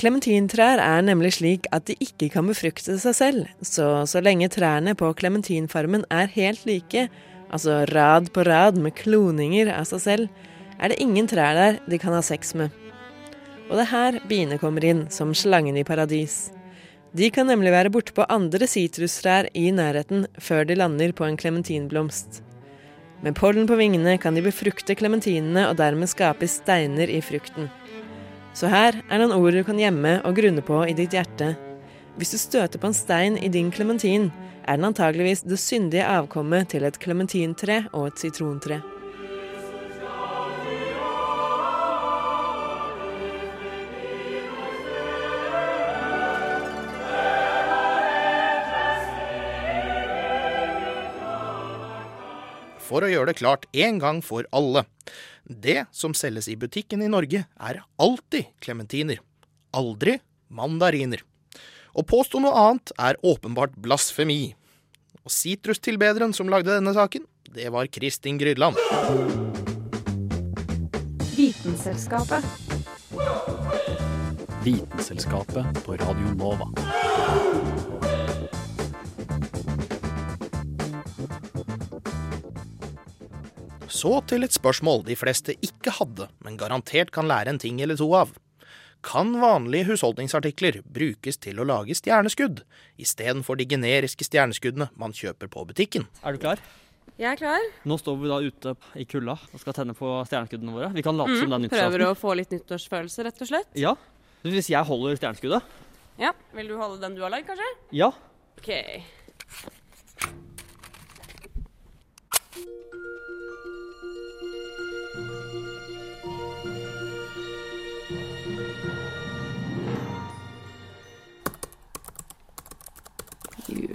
Klementintrær 0.00 0.80
er 0.80 1.02
nemlig 1.04 1.34
slik 1.36 1.66
at 1.76 1.84
de 1.90 1.92
ikke 2.00 2.30
kan 2.32 2.46
befrukte 2.48 2.94
seg 3.02 3.16
selv, 3.18 3.48
så 3.60 4.06
så 4.08 4.22
lenge 4.24 4.48
trærne 4.48 4.94
på 4.96 5.10
klementinfarmen 5.18 6.06
er 6.08 6.30
helt 6.32 6.62
like, 6.64 7.02
altså 7.52 7.82
rad 7.90 8.30
på 8.32 8.46
rad 8.48 8.78
med 8.80 8.96
kloninger 8.96 9.68
av 9.74 9.84
seg 9.90 10.00
selv, 10.06 10.46
er 10.80 10.88
det 10.88 11.02
ingen 11.04 11.28
trær 11.28 11.52
der 11.58 11.76
de 11.84 11.98
kan 12.00 12.16
ha 12.16 12.22
sex 12.24 12.54
med. 12.56 12.72
Og 13.68 13.76
det 13.76 13.84
er 13.84 13.90
her 13.90 14.16
biene 14.30 14.56
kommer 14.62 14.86
inn, 14.88 15.04
som 15.12 15.34
slangen 15.36 15.76
i 15.76 15.84
paradis. 15.84 16.48
De 17.12 17.28
kan 17.34 17.50
nemlig 17.50 17.74
være 17.74 17.92
borte 17.92 18.14
på 18.16 18.24
andre 18.32 18.70
sitrustrær 18.70 19.50
i 19.52 19.68
nærheten 19.74 20.24
før 20.40 20.64
de 20.64 20.78
lander 20.80 21.12
på 21.12 21.28
en 21.28 21.36
klementinblomst. 21.36 22.40
Med 23.20 23.36
pollen 23.36 23.68
på 23.68 23.76
vingene 23.76 24.16
kan 24.16 24.32
de 24.32 24.46
befrukte 24.48 24.96
klementinene 24.96 25.66
og 25.68 25.76
dermed 25.76 26.08
skape 26.08 26.48
steiner 26.48 27.12
i 27.12 27.20
frukten. 27.20 27.68
Så 28.60 28.68
her 28.68 28.98
er 29.08 29.22
noen 29.22 29.32
ord 29.32 29.54
du 29.56 29.62
kan 29.64 29.78
gjemme 29.80 30.18
og 30.28 30.34
grunne 30.36 30.60
på 30.60 30.82
i 30.84 30.92
ditt 30.92 31.14
hjerte. 31.16 31.54
Hvis 32.20 32.34
du 32.34 32.36
støter 32.36 32.76
på 32.76 32.90
en 32.90 32.96
stein 32.96 33.38
i 33.40 33.48
din 33.48 33.70
klementin, 33.72 34.26
er 34.68 34.76
den 34.76 34.84
antageligvis 34.90 35.46
det 35.48 35.56
syndige 35.56 36.04
avkommet 36.04 36.68
til 36.74 36.84
et 36.84 36.98
klementintre 37.00 37.86
og 37.96 38.10
et 38.10 38.20
sitrontre. 38.20 38.82
For 52.90 53.00
å 53.00 53.08
gjøre 53.08 53.32
det 53.32 53.40
klart 53.40 53.70
en 53.72 54.04
gang 54.04 54.20
for 54.20 54.44
alle. 54.52 54.84
Det 55.44 55.84
som 55.94 56.14
selges 56.14 56.48
i 56.48 56.56
butikken 56.56 57.02
i 57.02 57.10
Norge, 57.10 57.44
er 57.46 57.82
alltid 57.98 58.52
klementiner. 58.62 59.20
Aldri 59.76 60.18
mandariner. 60.48 61.22
Å 61.94 62.04
påstå 62.06 62.42
noe 62.42 62.54
annet 62.54 62.92
er 62.98 63.18
åpenbart 63.26 63.74
blasfemi. 63.74 64.54
Og 65.26 65.34
sitrustilbederen 65.34 66.34
som 66.36 66.50
lagde 66.50 66.72
denne 66.72 66.94
saken, 66.96 67.26
det 67.50 67.70
var 67.74 67.90
Kristin 67.90 68.38
Grydland. 68.38 68.78
Vitenselskapet. 71.34 72.44
Vitenselskapet 74.64 75.84
på 75.84 75.96
Radio 75.96 76.34
Nova. 76.36 76.68
Så 84.00 84.12
til 84.30 84.46
et 84.46 84.54
spørsmål 84.54 85.02
de 85.04 85.16
fleste 85.18 85.52
ikke 85.66 85.92
hadde, 85.98 86.30
men 86.44 86.56
garantert 86.60 87.10
kan 87.12 87.28
lære 87.28 87.52
en 87.52 87.60
ting 87.60 87.80
eller 87.84 87.98
to 88.00 88.08
av. 88.16 88.30
Kan 89.04 89.32
vanlige 89.40 89.90
husholdningsartikler 89.90 90.78
brukes 90.84 91.36
til 91.40 91.60
å 91.60 91.66
lage 91.68 91.96
stjerneskudd, 91.96 92.62
istedenfor 93.00 93.56
de 93.60 93.66
generiske 93.68 94.24
stjerneskuddene 94.28 94.90
man 95.00 95.12
kjøper 95.16 95.50
på 95.52 95.64
butikken? 95.68 96.06
Er 96.24 96.36
du 96.36 96.40
klar? 96.42 96.60
Jeg 97.20 97.28
er 97.34 97.36
klar. 97.40 97.64
Nå 97.84 97.96
står 98.00 98.16
vi 98.20 98.30
da 98.30 98.38
ute 98.40 98.74
i 98.96 99.04
kulda 99.08 99.34
og 99.36 99.60
skal 99.60 99.76
tenne 99.76 99.92
på 99.96 100.14
stjerneskuddene 100.28 100.72
våre. 100.72 100.90
Vi 100.96 101.04
kan 101.04 101.18
late 101.20 101.36
som 101.36 101.52
det 101.52 101.58
er 101.58 101.64
nyttårsaften. 101.66 101.84
Mm, 101.84 101.96
Prøver 101.98 102.06
å 102.08 102.16
få 102.16 102.34
litt 102.40 102.54
nyttårsfølelse, 102.56 103.26
rett 103.26 103.44
og 103.44 103.50
slett. 103.52 103.70
Ja. 103.76 103.92
Hvis 104.46 104.70
jeg 104.72 104.88
holder 104.88 105.20
stjerneskuddet? 105.20 105.76
Ja. 106.20 106.32
Vil 106.56 106.72
du 106.72 106.78
holde 106.80 107.00
den 107.02 107.16
du 107.18 107.24
har 107.24 107.32
lagd, 107.32 107.48
kanskje? 107.50 107.68
Ja. 107.96 108.08
OK. 108.60 108.70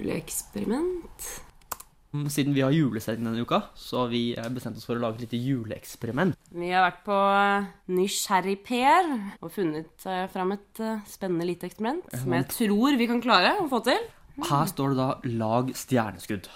Juleeksperiment. 0.06 1.42
Mm, 2.14 2.28
Siden 2.30 2.54
vi 2.54 2.62
har 2.62 2.70
julesending 2.70 3.26
denne 3.26 3.42
uka, 3.42 3.58
så 3.74 4.04
har 4.04 4.12
vi 4.12 4.20
eh, 4.38 4.48
bestemt 4.54 4.78
oss 4.78 4.86
for 4.86 4.96
å 4.96 5.02
lage 5.02 5.18
et 5.18 5.26
lite 5.26 5.40
juleeksperiment. 5.42 6.36
Vi 6.54 6.68
har 6.70 6.86
vært 6.86 7.00
på 7.08 7.16
eh, 7.34 7.66
Nysgjerrig-Per 7.90 9.08
og 9.40 9.50
funnet 9.52 10.06
eh, 10.06 10.28
fram 10.30 10.54
et 10.54 10.82
spennende 11.10 11.48
lite 11.48 11.66
eksperiment 11.66 12.06
som 12.14 12.36
jeg 12.38 12.46
tror 12.52 13.00
vi 13.00 13.08
kan 13.10 13.24
klare 13.24 13.56
å 13.58 13.66
få 13.72 13.82
til. 13.88 13.98
Her 14.46 14.70
står 14.70 14.94
det 14.94 15.00
da 15.00 15.08
'lag 15.26 15.74
stjerneskudd'. 15.74 16.48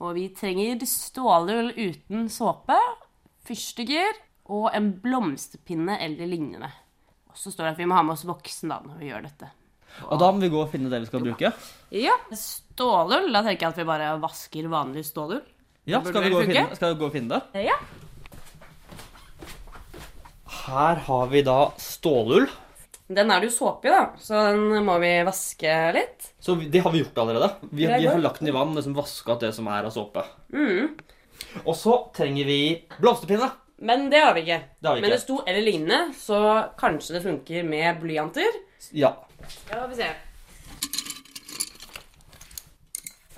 Og 0.00 0.14
vi 0.16 0.26
trenger 0.34 0.82
stålull 0.88 1.70
uten 1.76 2.28
såpe, 2.32 2.76
fyrstikker 3.46 4.18
og 4.50 4.70
en 4.74 4.90
blomsterpinne 4.98 6.00
eller 6.00 6.26
lignende. 6.26 6.72
Og 7.30 7.38
så 7.38 7.52
står 7.52 7.68
det 7.68 7.72
at 7.76 7.82
vi 7.84 7.86
må 7.86 7.94
ha 7.94 8.02
med 8.02 8.16
oss 8.16 8.26
voksen 8.26 8.72
da 8.72 8.80
når 8.82 8.98
vi 8.98 9.12
gjør 9.12 9.28
dette. 9.28 9.52
Og 10.08 10.18
da 10.20 10.30
må 10.32 10.40
vi 10.42 10.50
gå 10.52 10.60
og 10.62 10.70
finne 10.72 10.90
det 10.90 11.02
vi 11.04 11.08
skal 11.10 11.24
bruke. 11.24 11.52
Ja. 11.94 12.14
Stålull? 12.80 13.26
Da 13.28 13.42
tenker 13.44 13.66
jeg 13.66 13.74
at 13.74 13.78
vi 13.82 13.84
bare 13.84 14.12
vasker 14.22 14.68
vanlig 14.72 15.02
stålull. 15.04 15.42
Ja, 15.84 15.98
skal 16.00 16.22
vi, 16.24 16.30
finne, 16.32 16.62
skal 16.72 16.94
vi 16.94 16.96
gå 16.96 17.08
og 17.10 17.12
finne 17.12 17.36
det? 17.36 17.64
Ja. 17.66 17.74
Her 20.62 21.02
har 21.04 21.26
vi 21.28 21.42
da 21.44 21.56
stålull. 21.76 22.46
Den 23.10 23.32
er 23.34 23.42
det 23.42 23.50
jo 23.50 23.52
såpe 23.58 23.90
i, 23.90 23.92
da, 23.92 24.06
så 24.22 24.46
den 24.48 24.86
må 24.86 24.94
vi 25.02 25.10
vaske 25.28 25.74
litt. 25.92 26.30
Så 26.40 26.54
det 26.56 26.80
har 26.86 26.94
vi 26.94 27.02
gjort 27.02 27.20
allerede. 27.20 27.50
Vi, 27.68 27.84
vi 27.84 28.08
har 28.08 28.22
lagt 28.22 28.40
den 28.40 28.48
i 28.48 28.56
vann, 28.56 28.72
liksom 28.78 28.96
vaska 28.96 29.36
det 29.44 29.52
som 29.58 29.68
er 29.68 29.90
av 29.90 29.92
såpe. 29.92 30.24
Mm. 30.54 30.96
Og 31.66 31.76
så 31.76 31.98
trenger 32.16 32.48
vi 32.48 32.58
blomsterpinne. 32.96 33.50
Men 33.84 34.08
det 34.08 34.24
har 34.24 34.32
vi 34.38 34.46
ikke. 34.46 34.60
Det 34.80 34.88
har 34.88 34.96
vi 34.96 35.04
Men 35.04 35.10
ikke. 35.10 35.20
det 35.20 35.26
sto 35.26 35.42
'eller 35.44 35.68
lignende', 35.68 36.16
så 36.16 36.40
kanskje 36.80 37.18
det 37.18 37.24
funker 37.28 37.68
med 37.76 38.00
blyanter. 38.00 38.60
Ja. 38.96 39.12
Ja, 39.68 39.84
vi 39.86 40.00
se. 40.00 40.12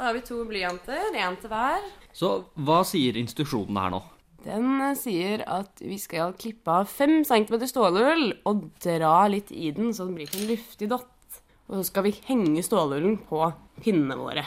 Da 0.02 0.08
har 0.08 0.16
vi 0.16 0.24
to 0.26 0.40
blyanter, 0.42 1.12
én 1.14 1.36
til 1.38 1.46
hver. 1.46 1.84
Så 2.10 2.28
hva 2.66 2.80
sier 2.82 3.14
institusjonen 3.20 3.76
her 3.78 3.92
nå? 3.94 4.00
Den 4.42 4.80
eh, 4.82 4.96
sier 4.98 5.44
at 5.46 5.78
vi 5.78 5.94
skal 6.02 6.34
klippe 6.34 6.74
av 6.74 6.90
5 6.90 7.20
cm 7.28 7.54
stålull 7.70 8.24
og 8.50 8.64
dra 8.82 9.12
litt 9.30 9.52
i 9.54 9.70
den, 9.70 9.94
så 9.94 10.08
den 10.08 10.18
blir 10.18 10.26
til 10.26 10.42
en 10.42 10.50
luftig 10.50 10.90
dott. 10.90 11.38
Og 11.68 11.76
så 11.76 11.84
skal 11.86 12.08
vi 12.08 12.16
henge 12.26 12.66
stålullen 12.66 13.14
på 13.30 13.46
pinnene 13.78 14.18
våre. 14.18 14.42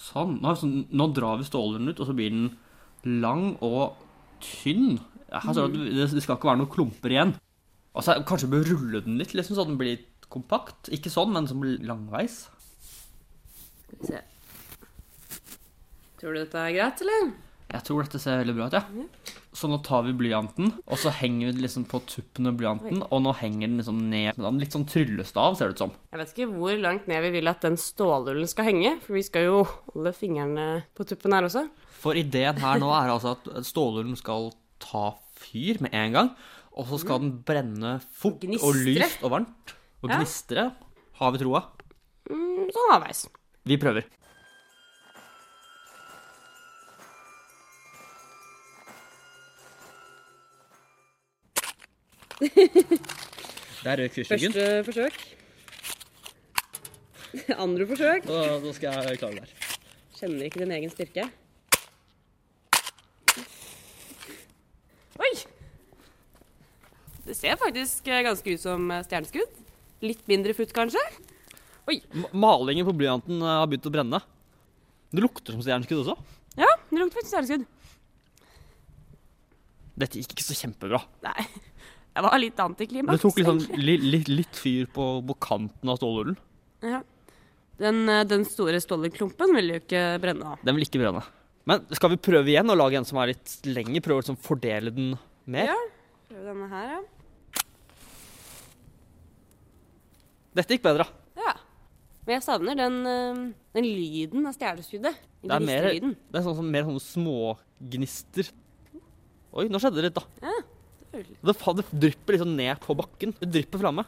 Sånn. 0.00 0.38
Nå, 0.40 0.56
sånn, 0.56 0.76
nå 0.88 1.12
drar 1.12 1.36
vi 1.36 1.52
stålullen 1.52 1.92
ut, 1.92 2.00
og 2.00 2.08
så 2.08 2.16
blir 2.16 2.32
den 2.32 2.50
lang 3.20 3.50
og 3.60 4.00
tynn. 4.48 4.94
Her 5.28 5.44
står 5.52 5.74
det 5.76 6.06
at 6.08 6.16
det, 6.16 6.22
skal 6.24 6.40
ikke 6.40 6.54
være 6.54 6.64
noen 6.64 6.72
klumper 6.72 7.20
igjen. 7.20 7.36
Og 7.92 8.00
så 8.00 8.16
kanskje 8.24 8.48
bør 8.48 8.70
rulle 8.72 9.04
den 9.04 9.20
litt, 9.20 9.36
liksom, 9.36 9.60
så 9.60 9.68
den 9.68 9.76
blir 9.76 10.00
kompakt. 10.32 10.88
Ikke 10.88 11.12
sånn, 11.12 11.36
men 11.36 11.52
som 11.52 11.60
langveis. 11.60 12.46
Skal 13.98 14.06
vi 14.06 14.14
se. 14.14 14.24
Tror 16.18 16.34
du 16.34 16.40
dette 16.40 16.58
er 16.58 16.74
greit, 16.74 17.02
eller? 17.04 17.28
Jeg 17.68 17.84
tror 17.84 18.06
dette 18.06 18.18
ser 18.22 18.38
veldig 18.40 18.54
bra 18.56 18.66
ut, 18.70 18.76
ja. 18.78 19.34
Så 19.58 19.68
nå 19.68 19.76
tar 19.84 20.04
vi 20.06 20.14
blyanten, 20.16 20.70
og 20.88 20.98
så 21.00 21.10
henger 21.12 21.48
vi 21.50 21.52
den 21.56 21.64
liksom 21.66 21.84
på 21.90 22.00
tuppen 22.08 22.48
av 22.48 22.56
blyanten, 22.56 23.02
og 23.04 23.20
nå 23.24 23.34
henger 23.36 23.66
den 23.68 23.76
liksom 23.80 23.98
ned. 24.08 24.38
Litt 24.56 24.72
sånn 24.74 24.86
tryllestav, 24.88 25.56
ser 25.58 25.68
det 25.70 25.76
ut 25.76 25.82
som. 25.84 25.92
Jeg 26.14 26.20
vet 26.22 26.32
ikke 26.32 26.48
hvor 26.54 26.80
langt 26.80 27.08
ned 27.10 27.22
vi 27.26 27.32
vil 27.36 27.50
at 27.50 27.60
den 27.66 27.76
stålullen 27.80 28.48
skal 28.50 28.68
henge, 28.70 28.94
for 29.04 29.18
vi 29.18 29.24
skal 29.26 29.46
jo 29.48 29.62
holde 29.92 30.14
fingrene 30.16 30.66
på 30.96 31.06
tuppen 31.10 31.36
her 31.36 31.48
også. 31.48 31.66
For 31.98 32.16
ideen 32.18 32.60
her 32.62 32.80
nå 32.80 32.88
er 32.94 33.12
altså 33.12 33.34
at 33.36 33.50
stålullen 33.68 34.16
skal 34.18 34.52
ta 34.82 35.10
fyr 35.38 35.82
med 35.84 35.94
en 35.98 36.16
gang, 36.16 36.32
og 36.78 36.86
så 36.88 37.02
skal 37.02 37.20
den 37.24 37.34
brenne 37.46 37.98
fort 38.14 38.44
og 38.48 38.80
lyst 38.80 39.20
og 39.26 39.34
varmt. 39.34 39.74
Og 40.02 40.08
Ja. 40.12 40.20
gnistre, 40.20 40.70
har 41.18 41.32
vi 41.34 41.38
troa. 41.42 41.64
Mm, 42.30 42.68
sånn 42.70 42.92
halvveis. 42.94 43.26
Vi 43.68 43.76
prøver. 43.76 44.02
Der 53.84 53.96
røk 54.00 54.12
fyrstikken. 54.14 54.52
Første 54.52 54.84
forsøk. 54.84 55.12
Andre 57.64 57.86
forsøk. 57.86 58.24
Da, 58.30 58.40
da 58.64 58.72
skal 58.72 58.88
jeg 59.08 59.18
klare 59.20 59.34
det 59.36 59.44
der. 59.44 59.52
Kjenner 60.16 60.48
ikke 60.48 60.64
din 60.64 60.74
egen 60.78 60.90
styrke. 60.90 61.28
Oi! 65.18 65.32
Det 67.28 67.36
ser 67.36 67.60
faktisk 67.60 68.08
eh, 68.08 68.24
ganske 68.24 68.54
ut 68.54 68.62
som 68.62 68.90
eh, 68.90 69.04
stjerneskudd. 69.04 69.64
Litt 70.08 70.24
mindre 70.30 70.56
futt, 70.56 70.72
kanskje? 70.72 71.02
M- 71.88 72.28
Malingen 72.44 72.86
på 72.88 72.94
blyanten 72.98 73.40
eh, 73.42 73.54
har 73.60 73.66
begynt 73.70 73.88
å 73.88 73.92
brenne. 73.94 74.20
Det 75.14 75.22
lukter 75.24 75.54
som 75.56 75.62
stjerneskudd 75.64 76.02
også. 76.04 76.16
Ja, 76.60 76.68
det 76.90 76.98
lukter 77.00 77.20
faktisk 77.20 77.32
stjerneskudd. 77.32 77.66
Dette 79.98 80.20
gikk 80.20 80.34
ikke 80.36 80.46
så 80.46 80.56
kjempebra. 80.60 81.00
Nei, 81.26 81.46
det 82.14 82.24
var 82.26 82.38
litt 82.42 82.60
antiklimaks. 82.62 83.16
Det 83.18 83.24
tok 83.24 83.40
liksom 83.40 83.62
egentlig. 83.64 83.84
li, 83.88 83.96
litt, 84.16 84.28
litt 84.30 84.60
fyr 84.60 84.90
på, 84.94 85.08
på 85.26 85.38
kanten 85.48 85.90
av 85.94 85.98
stålullen. 86.00 86.36
Ja. 86.84 87.00
Den, 87.78 88.04
eh, 88.10 88.24
den 88.28 88.44
store 88.46 88.78
stålklumpen 88.82 89.54
vil 89.56 89.72
jo 89.74 89.80
ikke 89.82 90.04
brenne 90.22 90.54
av. 90.54 90.62
Den 90.66 90.78
vil 90.78 90.86
ikke 90.86 91.00
brenne. 91.02 91.24
Men 91.68 91.82
skal 91.92 92.14
vi 92.14 92.20
prøve 92.24 92.48
igjen 92.52 92.70
å 92.72 92.76
lage 92.78 92.96
en 93.00 93.04
som 93.08 93.18
er 93.20 93.32
litt 93.34 93.58
lengre? 93.68 94.00
Prøve 94.04 94.20
å 94.20 94.22
liksom 94.22 94.38
fordele 94.40 94.92
den 94.94 95.10
mer? 95.50 95.68
Ja. 95.74 95.78
Prøve 96.30 96.44
denne 96.52 96.68
her, 96.72 96.86
ja. 96.94 97.00
Dette 100.58 100.74
gikk 100.74 100.84
bedre. 100.86 101.04
Men 102.28 102.36
jeg 102.36 102.44
savner 102.44 102.76
den, 102.76 102.96
eh, 103.08 103.38
den 103.72 103.86
lyden 103.88 104.44
av 104.44 104.52
stjerneskuddet. 104.52 105.14
Det 105.40 105.54
er, 105.54 105.62
mer, 105.64 105.86
det 105.88 106.36
er 106.36 106.44
sånn, 106.44 106.66
mer 106.68 106.84
sånne 106.84 107.00
smågnister. 107.00 108.50
Oi, 109.56 109.64
nå 109.72 109.80
skjedde 109.80 109.96
det 109.96 110.10
litt, 110.10 110.18
da. 110.18 110.26
Ja, 110.44 110.58
det 111.14 111.22
Det, 111.40 111.54
det 111.56 111.86
drypper 112.04 112.36
liksom 112.36 112.52
ned 112.58 112.82
på 112.84 112.96
bakken. 112.98 113.32
Det 113.40 113.48
drypper 113.54 113.80
framme. 113.80 114.04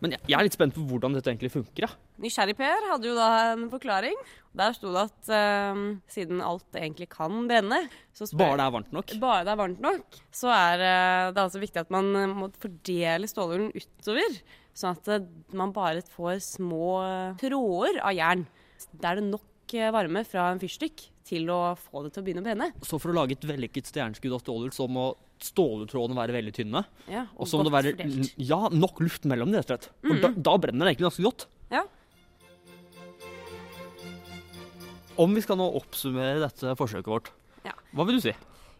Men 0.00 0.14
jeg, 0.14 0.22
jeg 0.32 0.36
er 0.38 0.46
litt 0.46 0.56
spent 0.56 0.76
på 0.76 0.82
hvordan 0.88 1.16
dette 1.16 1.28
egentlig 1.28 1.50
funker. 1.52 1.84
Ja. 1.84 1.90
Nysgjerrig 2.20 2.56
Per 2.58 2.86
hadde 2.88 3.08
jo 3.10 3.16
da 3.16 3.28
en 3.52 3.66
forklaring. 3.72 4.16
Der 4.56 4.72
sto 4.76 4.92
det 4.94 5.02
at 5.10 5.32
eh, 5.36 5.82
siden 6.10 6.40
alt 6.44 6.78
egentlig 6.78 7.10
kan 7.12 7.44
brenne 7.50 7.82
så 8.16 8.26
spør- 8.28 8.40
Bare 8.40 8.56
det 8.56 8.64
er 8.64 8.74
varmt 8.78 8.96
nok. 8.96 9.14
Bare 9.22 9.44
det 9.46 9.52
er 9.52 9.60
varmt 9.60 9.84
nok, 9.84 10.18
så 10.34 10.50
er 10.54 10.82
uh, 10.82 11.28
det 11.36 11.44
altså 11.44 11.62
viktig 11.62 11.84
at 11.84 11.92
man 11.94 12.10
eh, 12.16 12.32
må 12.32 12.50
fordele 12.62 13.30
stålhulen 13.30 13.70
utover. 13.76 14.40
Sånn 14.76 14.96
at 14.96 15.12
eh, 15.12 15.28
man 15.60 15.76
bare 15.76 16.02
får 16.16 16.40
små 16.48 16.90
tråder 17.40 18.00
av 18.00 18.16
jern. 18.16 18.44
Da 18.96 19.12
er 19.12 19.20
det 19.20 19.28
nok 19.28 19.46
varme 19.94 20.24
fra 20.26 20.48
en 20.50 20.58
fyrstikk 20.58 21.04
til 21.28 21.50
å 21.54 21.76
få 21.78 22.02
det 22.02 22.14
til 22.14 22.24
å 22.24 22.26
begynne 22.26 22.42
å 22.42 22.46
brenne. 22.48 22.70
Så 22.82 22.98
for 22.98 23.12
å 23.12 23.18
lage 23.20 23.36
et 23.36 23.46
vellykket 23.46 23.86
stjerneskudd 23.86 24.34
av 24.34 24.42
stålull, 24.42 24.72
så 24.74 24.88
må 24.90 25.12
stålutrådene 25.46 26.16
være 26.18 26.34
veldig 26.36 26.52
tynne. 26.56 26.84
Ja, 27.08 27.26
Og 27.36 27.46
så 27.48 27.58
må 27.60 27.64
det 27.64 27.72
være 27.72 27.94
fordelt. 27.96 28.34
ja, 28.38 28.60
nok 28.72 29.00
luft 29.00 29.24
mellom 29.24 29.50
dem, 29.52 29.60
rett 29.60 29.70
og 29.70 29.78
slett. 29.80 29.90
For 30.02 30.14
Mhm. 30.14 30.20
da, 30.22 30.28
da 30.50 30.56
brenner 30.58 30.84
det 30.86 30.96
egentlig 30.96 31.08
ganske 31.10 31.24
godt. 31.28 31.46
Ja. 31.70 31.82
Om 35.20 35.34
vi 35.36 35.42
skal 35.44 35.58
nå 35.60 35.66
oppsummere 35.76 36.38
dette 36.40 36.76
forsøket 36.78 37.10
vårt, 37.10 37.30
Ja. 37.64 37.72
hva 37.94 38.06
vil 38.06 38.16
du 38.16 38.20
si? 38.22 38.32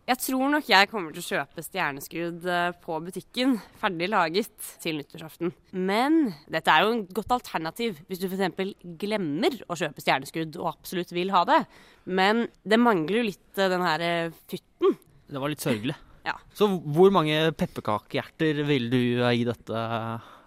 Jeg 0.09 0.17
tror 0.19 0.51
nok 0.51 0.67
jeg 0.67 0.89
kommer 0.91 1.13
til 1.13 1.21
å 1.23 1.29
kjøpe 1.47 1.63
stjerneskudd 1.63 2.45
eh, 2.49 2.73
på 2.83 2.97
butikken, 3.05 3.61
ferdig 3.79 4.09
laget, 4.09 4.51
til 4.81 4.97
nyttårsaften. 4.99 5.53
Men 5.73 6.35
dette 6.51 6.67
er 6.73 6.83
jo 6.83 6.93
en 6.97 7.07
godt 7.07 7.29
alternativ 7.37 8.01
hvis 8.09 8.19
du 8.19 8.27
f.eks. 8.27 8.75
glemmer 8.99 9.53
å 9.69 9.77
kjøpe 9.79 10.01
stjerneskudd 10.03 10.57
og 10.59 10.73
absolutt 10.75 11.13
vil 11.13 11.31
ha 11.31 11.45
det. 11.45 11.67
Men 12.07 12.49
det 12.67 12.81
mangler 12.81 13.21
jo 13.21 13.29
litt 13.29 13.59
eh, 13.59 13.69
den 13.69 13.83
her 13.83 14.01
eh, 14.01 14.31
fytten. 14.49 14.97
Det 15.31 15.39
var 15.39 15.49
litt 15.53 15.61
sørgelig. 15.63 15.95
Ja. 16.27 16.37
Så 16.57 16.69
hvor 16.69 17.13
mange 17.15 17.37
pepperkakehjerter 17.57 18.63
vil 18.69 18.89
du 18.93 19.01
gi 19.01 19.45
dette, 19.49 19.85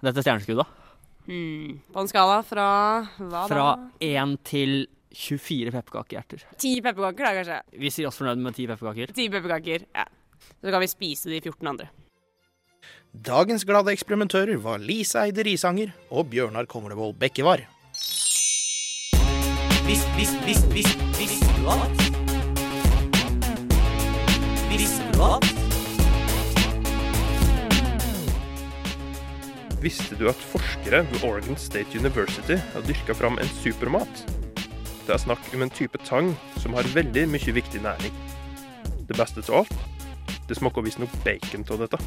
dette 0.06 0.24
stjerneskuddet? 0.26 0.80
Hmm. 1.24 1.80
På 1.94 2.04
en 2.04 2.10
skala 2.12 2.42
fra 2.44 2.68
hva 3.16 3.46
Fra 3.48 3.68
da? 3.80 3.88
1 4.04 4.36
til 4.44 4.86
24 5.14 5.72
pepperkakehjerter. 5.72 6.46
Ti 6.60 6.76
pepperkaker, 6.84 7.24
da, 7.24 7.34
kanskje. 7.40 7.60
Vi 7.80 7.92
sier 7.94 8.10
oss 8.10 8.18
fornøyd 8.20 8.42
med 8.44 8.58
10 8.58 8.72
pepperkaker. 8.74 9.14
Ti 9.16 9.28
pepperkaker, 9.32 9.86
ja. 9.94 10.08
Så 10.60 10.74
kan 10.74 10.84
vi 10.84 10.90
spise 10.92 11.32
de 11.32 11.40
14 11.40 11.70
andre. 11.70 11.90
Dagens 13.14 13.64
glade 13.64 13.94
eksperimentører 13.94 14.58
var 14.60 14.82
Lise 14.82 15.22
Eide 15.22 15.46
Risanger 15.46 15.94
og 16.10 16.32
Bjørnar 16.34 16.66
Komlevold 16.68 17.16
Bekkevar. 17.22 17.68
Visst, 19.86 20.08
visst, 20.18 20.40
visst, 20.48 20.68
visst, 20.74 20.74
visst, 20.74 20.98
visst, 21.20 21.20
visst, 21.20 21.44
visst, 21.54 22.14
visst, 24.70 25.02
visst, 25.14 25.22
at? 25.22 25.63
Visste 29.84 30.16
du 30.16 30.30
at 30.32 30.40
forskere 30.48 31.02
ved 31.12 31.24
Oregon 31.28 31.58
State 31.60 32.00
University 32.00 32.56
har 32.56 32.86
dyrka 32.88 33.14
fram 33.14 33.36
en 33.38 33.50
supermat? 33.58 34.22
Det 35.04 35.12
er 35.12 35.20
snakk 35.20 35.44
om 35.52 35.66
en 35.66 35.74
type 35.76 36.00
tang 36.08 36.30
som 36.64 36.78
har 36.78 36.88
veldig 36.96 37.26
mye 37.28 37.56
viktig 37.58 37.82
næring. 37.84 38.16
Det 39.04 39.18
beste 39.20 39.44
av 39.50 39.66
alt, 39.66 39.76
det 40.48 40.56
smaker 40.56 40.88
visstnok 40.88 41.12
bacon 41.28 41.68
av 41.76 41.84
dette. 41.84 42.00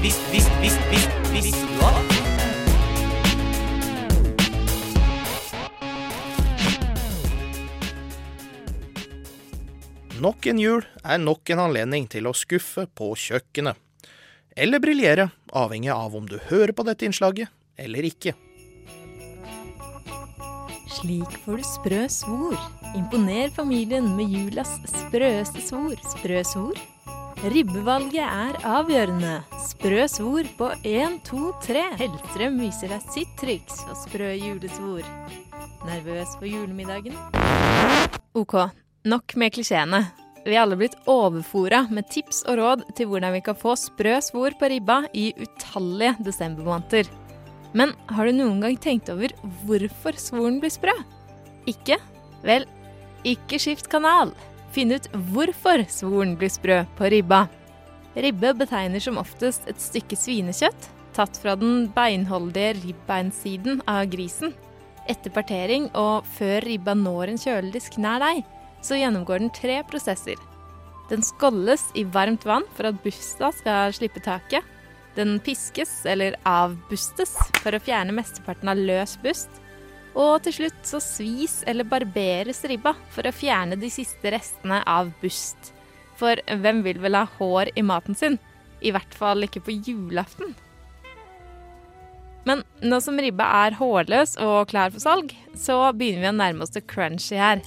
Visst, 0.00 0.24
visst, 0.32 0.60
visst, 0.64 0.88
visst, 0.88 1.34
visst, 1.36 1.60
du 1.60 2.15
Nok 10.16 10.46
en 10.48 10.58
jul 10.58 10.84
er 11.04 11.18
nok 11.20 11.50
en 11.52 11.60
anledning 11.66 12.06
til 12.08 12.24
å 12.28 12.32
skuffe 12.32 12.86
på 12.96 13.10
kjøkkenet. 13.20 13.76
Eller 14.56 14.80
briljere, 14.80 15.26
avhengig 15.52 15.90
av 15.92 16.14
om 16.16 16.24
du 16.24 16.38
hører 16.48 16.72
på 16.72 16.86
dette 16.88 17.04
innslaget 17.04 17.52
eller 17.76 18.06
ikke. 18.08 18.32
Slik 20.96 21.34
får 21.44 21.60
du 21.60 21.66
sprø 21.68 21.98
svor. 22.08 22.56
Imponer 22.96 23.52
familien 23.52 24.08
med 24.16 24.32
julas 24.32 24.72
sprøeste 24.88 25.60
svor. 25.66 25.98
Sprø 26.14 26.40
svor 26.48 26.80
Ribbevalget 27.44 28.24
er 28.24 28.56
avgjørende. 28.64 29.34
Sprø 29.66 30.06
svor 30.08 30.48
på 30.56 30.70
1, 30.80 31.20
2, 31.28 31.42
3. 31.66 31.84
Heltrem 32.00 32.56
viser 32.64 32.94
deg 32.94 33.04
sitt 33.12 33.36
triks 33.36 33.84
og 33.84 34.00
sprø 34.06 34.32
julesvor. 34.32 35.04
Nervøs 35.84 36.32
for 36.40 36.48
julemiddagen? 36.48 37.20
Ok, 38.32 38.56
nok 39.06 39.36
med 39.38 39.54
klisjeene. 39.54 40.02
Vi 40.46 40.54
er 40.54 40.62
alle 40.62 40.78
blitt 40.78 40.96
overfora 41.10 41.84
med 41.90 42.06
tips 42.10 42.44
og 42.46 42.58
råd 42.60 42.82
til 42.98 43.08
hvordan 43.10 43.34
vi 43.34 43.42
kan 43.46 43.58
få 43.58 43.74
sprø 43.78 44.18
svor 44.22 44.54
på 44.58 44.70
ribba 44.70 45.00
i 45.14 45.32
utallige 45.42 46.14
desembermåneder. 46.26 47.10
Men 47.76 47.92
har 48.14 48.26
du 48.26 48.36
noen 48.36 48.62
gang 48.62 48.76
tenkt 48.80 49.10
over 49.12 49.34
hvorfor 49.66 50.18
svoren 50.20 50.60
blir 50.62 50.72
sprø? 50.74 50.94
Ikke? 51.70 51.98
Vel, 52.46 52.66
ikke 53.26 53.58
skift 53.62 53.90
kanal. 53.90 54.30
Finn 54.74 54.94
ut 54.94 55.08
hvorfor 55.32 55.82
svoren 55.90 56.36
blir 56.38 56.52
sprø 56.52 56.84
på 56.98 57.10
ribba. 57.10 57.46
Ribbe 58.16 58.54
betegner 58.56 59.02
som 59.02 59.18
oftest 59.20 59.66
et 59.68 59.82
stykke 59.82 60.16
svinekjøtt 60.16 60.92
tatt 61.16 61.38
fra 61.40 61.54
den 61.56 61.86
beinholdige 61.96 62.76
ribbeinsiden 62.82 63.80
av 63.88 64.04
grisen. 64.12 64.52
Etter 65.10 65.32
partering 65.32 65.88
og 65.96 66.26
før 66.36 66.64
ribba 66.66 66.94
når 66.98 67.32
en 67.32 67.40
kjøledisk 67.40 67.98
nær 68.02 68.22
deg, 68.22 68.42
så 68.86 68.98
gjennomgår 69.00 69.42
den 69.42 69.52
tre 69.54 69.80
prosesser. 69.90 70.38
Den 71.10 71.22
skolles 71.22 71.84
i 71.94 72.04
varmt 72.04 72.46
vann 72.46 72.66
for 72.74 72.88
at 72.88 72.98
busta 73.04 73.52
skal 73.54 73.94
slippe 73.94 74.22
taket. 74.22 74.64
Den 75.16 75.38
piskes 75.40 76.02
eller 76.06 76.36
avbustes 76.46 77.36
for 77.62 77.74
å 77.74 77.80
fjerne 77.82 78.14
mesteparten 78.16 78.70
av 78.72 78.80
løs 78.80 79.14
bust. 79.22 79.62
Og 80.16 80.40
til 80.44 80.56
slutt 80.58 80.82
så 80.88 81.00
svis 81.02 81.60
eller 81.68 81.88
barberes 81.88 82.64
ribba 82.68 82.94
for 83.12 83.28
å 83.28 83.34
fjerne 83.36 83.78
de 83.80 83.90
siste 83.92 84.32
restene 84.32 84.82
av 84.88 85.12
bust. 85.22 85.72
For 86.16 86.40
hvem 86.48 86.82
vil 86.84 87.00
vel 87.02 87.18
ha 87.18 87.26
hår 87.38 87.74
i 87.76 87.84
maten 87.84 88.16
sin? 88.16 88.38
I 88.80 88.92
hvert 88.92 89.14
fall 89.16 89.44
ikke 89.44 89.64
på 89.66 89.76
julaften. 89.76 90.54
Men 92.46 92.62
nå 92.78 93.00
som 93.02 93.18
ribba 93.18 93.46
er 93.66 93.76
hårløs 93.76 94.36
og 94.42 94.68
klar 94.70 94.92
for 94.94 95.02
salg, 95.02 95.32
så 95.58 95.80
begynner 95.92 96.22
vi 96.22 96.30
å 96.30 96.38
nærme 96.38 96.64
oss 96.64 96.76
det 96.76 96.86
crunchy 96.88 97.40
her. 97.40 97.64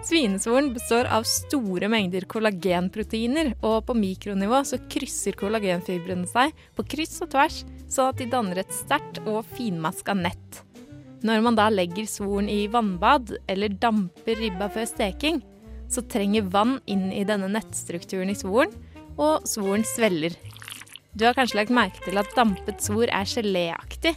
Svinesvoren 0.00 0.72
består 0.72 1.04
av 1.12 1.26
store 1.28 1.88
mengder 1.92 2.24
kollagenproteiner, 2.24 3.52
og 3.60 3.84
på 3.84 3.96
mikronivå 3.98 4.62
så 4.64 4.78
krysser 4.88 5.36
kollagenfibrene 5.36 6.24
seg 6.30 6.54
på 6.76 6.86
kryss 6.94 7.18
og 7.20 7.28
tvers, 7.34 7.58
sånn 7.84 8.08
at 8.08 8.20
de 8.20 8.28
danner 8.32 8.62
et 8.62 8.72
sterkt 8.72 9.20
og 9.26 9.44
finmaska 9.58 10.14
nett. 10.16 10.62
Når 11.20 11.42
man 11.44 11.58
da 11.58 11.66
legger 11.68 12.08
svoren 12.08 12.48
i 12.48 12.62
vannbad 12.72 13.34
eller 13.50 13.76
damper 13.76 14.40
ribba 14.40 14.70
før 14.72 14.88
steking, 14.88 15.42
så 15.90 16.00
trenger 16.08 16.48
vann 16.48 16.78
inn 16.88 17.10
i 17.12 17.26
denne 17.28 17.50
nettstrukturen 17.52 18.32
i 18.32 18.38
svoren, 18.38 18.72
og 19.20 19.44
svoren 19.44 19.84
svelger. 19.84 20.32
Du 21.12 21.26
har 21.26 21.36
kanskje 21.36 21.58
lagt 21.58 21.74
merke 21.76 22.00
til 22.06 22.16
at 22.16 22.32
dampet 22.38 22.80
svor 22.80 23.10
er 23.12 23.28
geléaktig, 23.28 24.14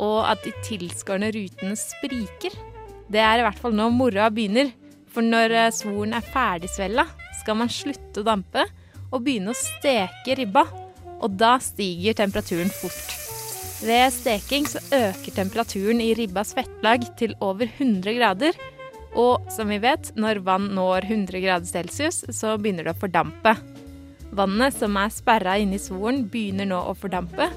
og 0.00 0.24
at 0.30 0.40
de 0.46 0.54
tilskårne 0.64 1.28
rutene 1.34 1.76
spriker. 1.76 2.56
Det 3.12 3.20
er 3.20 3.42
i 3.42 3.44
hvert 3.44 3.60
fall 3.60 3.76
nå 3.76 3.90
moroa 3.92 4.30
begynner, 4.32 4.72
for 5.16 5.24
når 5.24 5.54
eh, 5.56 5.72
svoren 5.72 6.12
er 6.16 6.24
ferdigsvella, 6.24 7.06
skal 7.40 7.56
man 7.62 7.72
slutte 7.72 8.20
å 8.20 8.26
dampe 8.26 8.66
og 9.08 9.22
begynne 9.24 9.54
å 9.54 9.56
steke 9.56 10.36
ribba, 10.36 10.66
og 11.16 11.38
da 11.40 11.56
stiger 11.62 12.18
temperaturen 12.18 12.68
fort. 12.68 13.14
Ved 13.80 14.12
steking 14.12 14.66
så 14.68 14.80
øker 14.92 15.36
temperaturen 15.36 16.02
i 16.04 16.12
ribbas 16.16 16.52
fettlag 16.56 17.06
til 17.16 17.32
over 17.44 17.68
100 17.70 18.16
grader, 18.18 18.56
og 19.16 19.48
som 19.52 19.70
vi 19.72 19.78
vet, 19.80 20.10
når 20.20 20.42
vann 20.44 20.68
når 20.76 21.06
100 21.08 21.40
grader 21.40 21.68
celsius, 21.70 22.22
så 22.36 22.58
begynner 22.60 22.84
det 22.84 22.96
å 22.96 23.00
fordampe. 23.00 23.54
Vannet 24.36 24.76
som 24.76 24.96
er 25.00 25.12
sperra 25.14 25.56
inni 25.62 25.78
svoren, 25.80 26.26
begynner 26.28 26.68
nå 26.68 26.82
å 26.90 26.96
fordampe, 26.98 27.48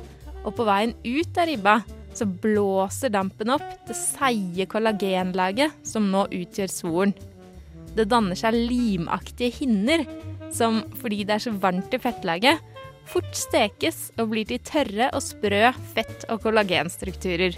og 0.45 0.53
på 0.55 0.67
veien 0.67 0.95
ut 1.03 1.39
av 1.41 1.49
ribba 1.49 1.79
så 2.15 2.27
blåser 2.27 3.11
dampen 3.13 3.51
opp 3.53 3.65
det 3.87 3.95
seige 3.97 4.67
kollagenlaget 4.71 5.75
som 5.87 6.07
nå 6.11 6.25
utgjør 6.35 6.71
svoren. 6.71 7.13
Det 7.99 8.07
danner 8.07 8.37
seg 8.39 8.55
limaktige 8.55 9.51
hinner 9.59 10.05
som, 10.55 10.79
fordi 11.01 11.25
det 11.27 11.35
er 11.35 11.43
så 11.43 11.51
varmt 11.59 11.91
i 11.91 11.99
fettlaget, 11.99 12.61
fort 13.09 13.33
stekes 13.35 14.13
og 14.21 14.31
blir 14.31 14.47
til 14.47 14.61
tørre 14.63 15.09
og 15.11 15.23
sprø 15.25 15.67
fett- 15.95 16.23
og 16.31 16.39
kollagenstrukturer. 16.45 17.57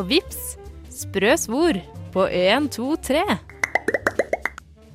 Og 0.00 0.08
vips, 0.10 0.56
sprø 0.90 1.36
svor 1.38 1.78
på 2.12 2.26
1, 2.26 2.72
2, 2.74 2.88
3. 3.12 3.24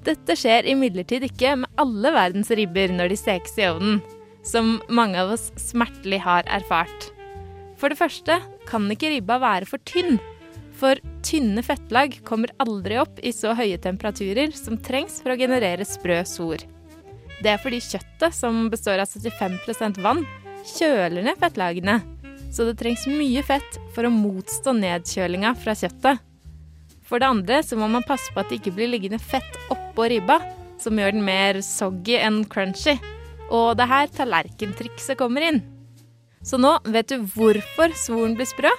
Dette 0.08 0.38
skjer 0.40 0.68
imidlertid 0.72 1.26
ikke 1.30 1.56
med 1.64 1.80
alle 1.80 2.12
verdens 2.16 2.52
ribber 2.52 2.92
når 2.92 3.14
de 3.14 3.20
stekes 3.24 3.56
i 3.60 3.68
ovnen, 3.70 4.02
som 4.44 4.78
mange 4.92 5.20
av 5.20 5.32
oss 5.38 5.50
smertelig 5.60 6.22
har 6.28 6.48
erfart. 6.48 7.12
For 7.80 7.94
det 7.94 8.00
første 8.00 8.40
kan 8.68 8.92
ikke 8.92 9.14
ribba 9.16 9.40
være 9.40 9.70
for 9.70 9.80
tynn, 9.88 10.20
for 10.78 11.00
tynne 11.26 11.63
fettlag 11.66 12.20
kommer 12.28 12.54
aldri 12.62 13.00
opp 13.02 13.20
i 13.26 13.34
så 13.36 13.54
høye 13.58 13.80
temperaturer 13.82 14.54
som 14.56 14.78
trengs 14.78 15.20
for 15.24 15.34
å 15.34 15.40
generere 15.40 15.86
sprø 15.88 16.20
sor. 16.30 16.62
Det 17.42 17.52
er 17.54 17.62
fordi 17.62 17.80
kjøttet, 17.84 18.34
som 18.34 18.68
består 18.74 19.02
av 19.02 19.10
75 19.10 20.02
vann, 20.02 20.24
kjøler 20.78 21.26
ned 21.26 21.38
fettlagene, 21.42 22.00
så 22.54 22.66
det 22.68 22.78
trengs 22.80 23.06
mye 23.10 23.44
fett 23.46 23.78
for 23.96 24.08
å 24.08 24.13
motstå 24.13 24.74
nedkjølinga 24.78 25.54
fra 25.62 25.76
kjøttet. 25.78 26.24
For 27.08 27.22
det 27.22 27.30
andre 27.30 27.62
så 27.63 27.78
må 27.80 27.88
man 27.92 28.06
passe 28.08 28.34
på 28.34 28.42
at 28.42 28.50
det 28.52 28.60
ikke 28.60 28.76
blir 28.80 28.92
liggende 28.92 29.20
fett 29.22 29.60
oppå 29.74 30.10
ribba, 30.12 30.40
som 30.82 30.98
gjør 31.00 31.16
den 31.16 31.26
mer 31.26 31.62
soggy 31.66 32.18
enn 32.20 32.44
crunchy. 32.50 32.98
Og 33.48 33.78
det 33.78 33.86
er 33.86 33.94
her 33.94 34.13
tallerkentrikset 34.18 35.18
kommer 35.20 35.46
inn. 35.48 35.62
Så 36.44 36.60
nå 36.60 36.78
vet 36.88 37.10
du 37.10 37.24
hvorfor 37.34 37.96
svoren 37.98 38.36
blir 38.38 38.50
sprø. 38.50 38.72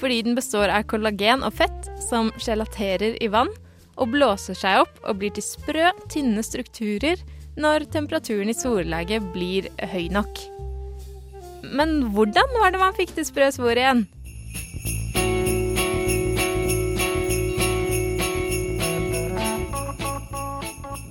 Fordi 0.00 0.22
den 0.26 0.36
består 0.36 0.72
av 0.72 0.84
kollagen 0.90 1.44
og 1.46 1.54
fett 1.56 1.88
som 2.04 2.28
gelaterer 2.42 3.16
i 3.22 3.30
vann 3.32 3.52
og 3.96 4.12
blåser 4.12 4.56
seg 4.58 4.82
opp 4.84 4.98
og 5.04 5.22
blir 5.22 5.32
til 5.32 5.44
sprø, 5.44 5.88
tynne 6.12 6.44
strukturer 6.44 7.22
når 7.56 7.88
temperaturen 7.92 8.52
i 8.52 8.56
svorelegget 8.56 9.30
blir 9.32 9.70
høy 9.92 10.10
nok. 10.12 10.42
Men 11.72 12.12
hvordan 12.14 12.52
var 12.60 12.74
det 12.74 12.82
man 12.82 12.96
fikk 12.96 13.16
til 13.16 13.26
sprø 13.26 13.48
svor 13.54 13.80
igjen? 13.80 14.04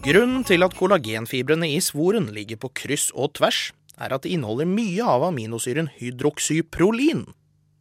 Grunnen 0.05 0.43
til 0.45 0.61
at 0.61 0.75
kollagenfibrene 0.77 1.65
i 1.73 1.79
svoren 1.81 2.27
ligger 2.29 2.59
på 2.61 2.69
kryss 2.77 3.07
og 3.17 3.33
tvers, 3.39 3.71
er 3.97 4.13
at 4.13 4.21
det 4.21 4.35
inneholder 4.35 4.69
mye 4.69 5.01
av 5.01 5.25
aminosyren 5.31 5.89
hydroksyprolin. 5.97 7.25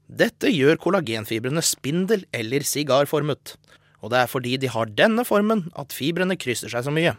Dette 0.09 0.51
gjør 0.53 0.77
kollagenfibrene 0.77 1.63
spindel- 1.65 2.27
eller 2.33 2.61
sigarformet, 2.61 3.57
og 4.05 4.11
det 4.13 4.19
er 4.21 4.29
fordi 4.29 4.57
de 4.61 4.69
har 4.69 4.93
denne 4.93 5.25
formen 5.25 5.71
at 5.81 5.93
fibrene 5.97 6.37
krysser 6.37 6.69
seg 6.69 6.85
så 6.85 6.93
mye. 6.93 7.17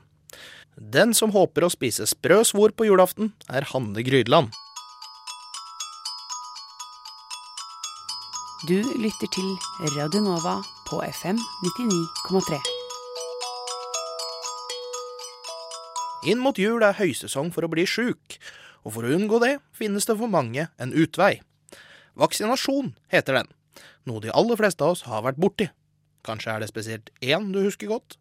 Den 0.78 1.14
som 1.14 1.32
håper 1.32 1.66
å 1.66 1.72
spise 1.72 2.06
sprø 2.06 2.44
svor 2.46 2.76
på 2.76 2.86
julaften, 2.86 3.34
er 3.50 3.66
Hanne 3.72 4.04
Grydland. 4.06 4.54
Du 8.68 8.82
lytter 8.98 9.30
til 9.34 9.50
Radio 9.98 10.22
Nova 10.22 10.62
på 10.88 11.02
FM 11.02 11.38
99,3. 11.38 12.60
Inn 16.26 16.42
mot 16.42 16.58
jul 16.58 16.82
er 16.82 16.98
høysesong 16.98 17.52
for 17.54 17.66
å 17.66 17.70
bli 17.70 17.86
sjuk, 17.86 18.38
og 18.86 18.96
for 18.98 19.06
å 19.06 19.14
unngå 19.18 19.42
det 19.42 19.60
finnes 19.74 20.06
det 20.06 20.18
for 20.18 20.30
mange 20.30 20.68
en 20.82 20.94
utvei. 20.94 21.42
Vaksinasjon 22.16 22.94
heter 23.12 23.42
den, 23.42 23.50
noe 24.08 24.24
de 24.24 24.32
aller 24.32 24.60
fleste 24.60 24.86
av 24.86 24.94
oss 24.96 25.04
har 25.08 25.26
vært 25.26 25.40
borti. 25.42 25.68
Kanskje 26.26 26.54
er 26.54 26.64
det 26.64 26.72
spesielt 26.72 27.12
én 27.22 27.52
du 27.52 27.60
husker 27.66 27.92
godt? 27.92 28.16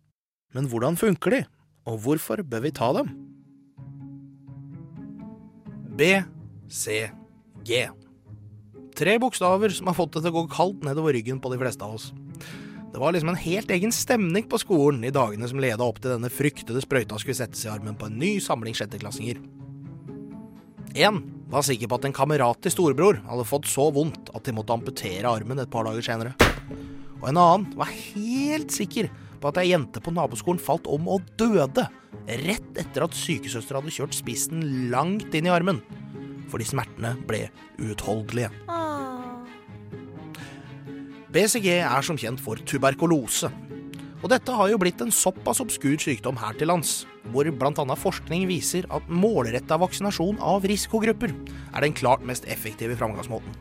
Men 0.54 0.66
hvordan 0.70 0.98
funker 0.98 1.34
de, 1.34 1.42
og 1.86 2.00
hvorfor 2.02 2.42
bør 2.42 2.64
vi 2.66 2.72
ta 2.74 2.90
dem? 2.96 3.12
B, 5.94 6.10
C, 6.66 7.06
G. 7.66 7.84
Tre 8.98 9.14
bokstaver 9.22 9.70
som 9.74 9.90
har 9.90 9.96
fått 9.98 10.16
det 10.16 10.24
til 10.24 10.34
å 10.34 10.40
gå 10.40 10.44
kaldt 10.50 10.82
nedover 10.86 11.14
ryggen 11.14 11.38
på 11.42 11.50
de 11.52 11.58
fleste 11.62 11.86
av 11.86 11.94
oss. 11.94 12.10
Det 12.94 13.00
var 13.02 13.14
liksom 13.14 13.32
en 13.32 13.40
helt 13.42 13.70
egen 13.74 13.94
stemning 13.94 14.46
på 14.50 14.58
skolen 14.62 15.02
i 15.06 15.14
dagene 15.14 15.46
som 15.50 15.62
leda 15.62 15.82
opp 15.82 16.00
til 16.02 16.12
denne 16.14 16.30
fryktede 16.30 16.82
sprøyta 16.82 17.18
skulle 17.18 17.38
settes 17.38 17.64
i 17.66 17.70
armen 17.70 17.98
på 17.98 18.06
en 18.06 18.18
ny 18.18 18.36
samling 18.42 18.74
sjetteklassinger. 18.78 19.40
Én 20.94 21.22
var 21.54 21.64
sikker 21.66 21.90
på 21.90 21.98
at 22.00 22.06
en 22.08 22.14
kamerat 22.16 22.58
til 22.64 22.72
storebror 22.74 23.20
hadde 23.28 23.46
fått 23.46 23.68
så 23.70 23.86
vondt 23.94 24.32
at 24.34 24.46
de 24.46 24.54
måtte 24.56 24.74
amputere 24.74 25.30
armen 25.30 25.60
et 25.62 25.70
par 25.70 25.86
dager 25.86 26.02
senere. 26.02 26.34
Og 27.20 27.28
en 27.30 27.38
annen 27.40 27.68
var 27.78 27.92
helt 27.92 28.74
sikker 28.74 29.10
på 29.40 29.50
at 29.50 29.60
ei 29.62 29.70
jente 29.70 30.02
på 30.02 30.12
naboskolen 30.14 30.62
falt 30.62 30.88
om 30.90 31.06
og 31.14 31.26
døde 31.38 31.86
rett 32.44 32.80
etter 32.80 33.04
at 33.06 33.16
sykesøster 33.16 33.78
hadde 33.78 33.92
kjørt 33.94 34.16
spissen 34.16 34.64
langt 34.92 35.34
inn 35.36 35.46
i 35.46 35.52
armen, 35.52 35.82
fordi 36.50 36.66
smertene 36.68 37.14
ble 37.28 37.46
uutholdelige. 37.78 38.50
BCG 41.34 41.68
er 41.80 42.04
som 42.06 42.18
kjent 42.18 42.42
for 42.42 42.60
tuberkulose. 42.62 43.50
Og 44.24 44.30
dette 44.32 44.54
har 44.56 44.70
jo 44.72 44.78
blitt 44.80 45.02
en 45.04 45.12
såpass 45.12 45.60
obskur 45.60 45.98
sykdom 46.00 46.38
her 46.40 46.56
til 46.56 46.70
lands, 46.72 47.02
hvor 47.28 47.44
bl.a. 47.44 47.96
forskning 48.00 48.46
viser 48.48 48.86
at 48.88 49.10
målretta 49.12 49.76
vaksinasjon 49.82 50.38
av 50.40 50.64
risikogrupper 50.64 51.34
er 51.36 51.84
den 51.84 51.92
klart 51.92 52.24
mest 52.24 52.48
effektive 52.48 52.96
framgangsmåten. 52.96 53.52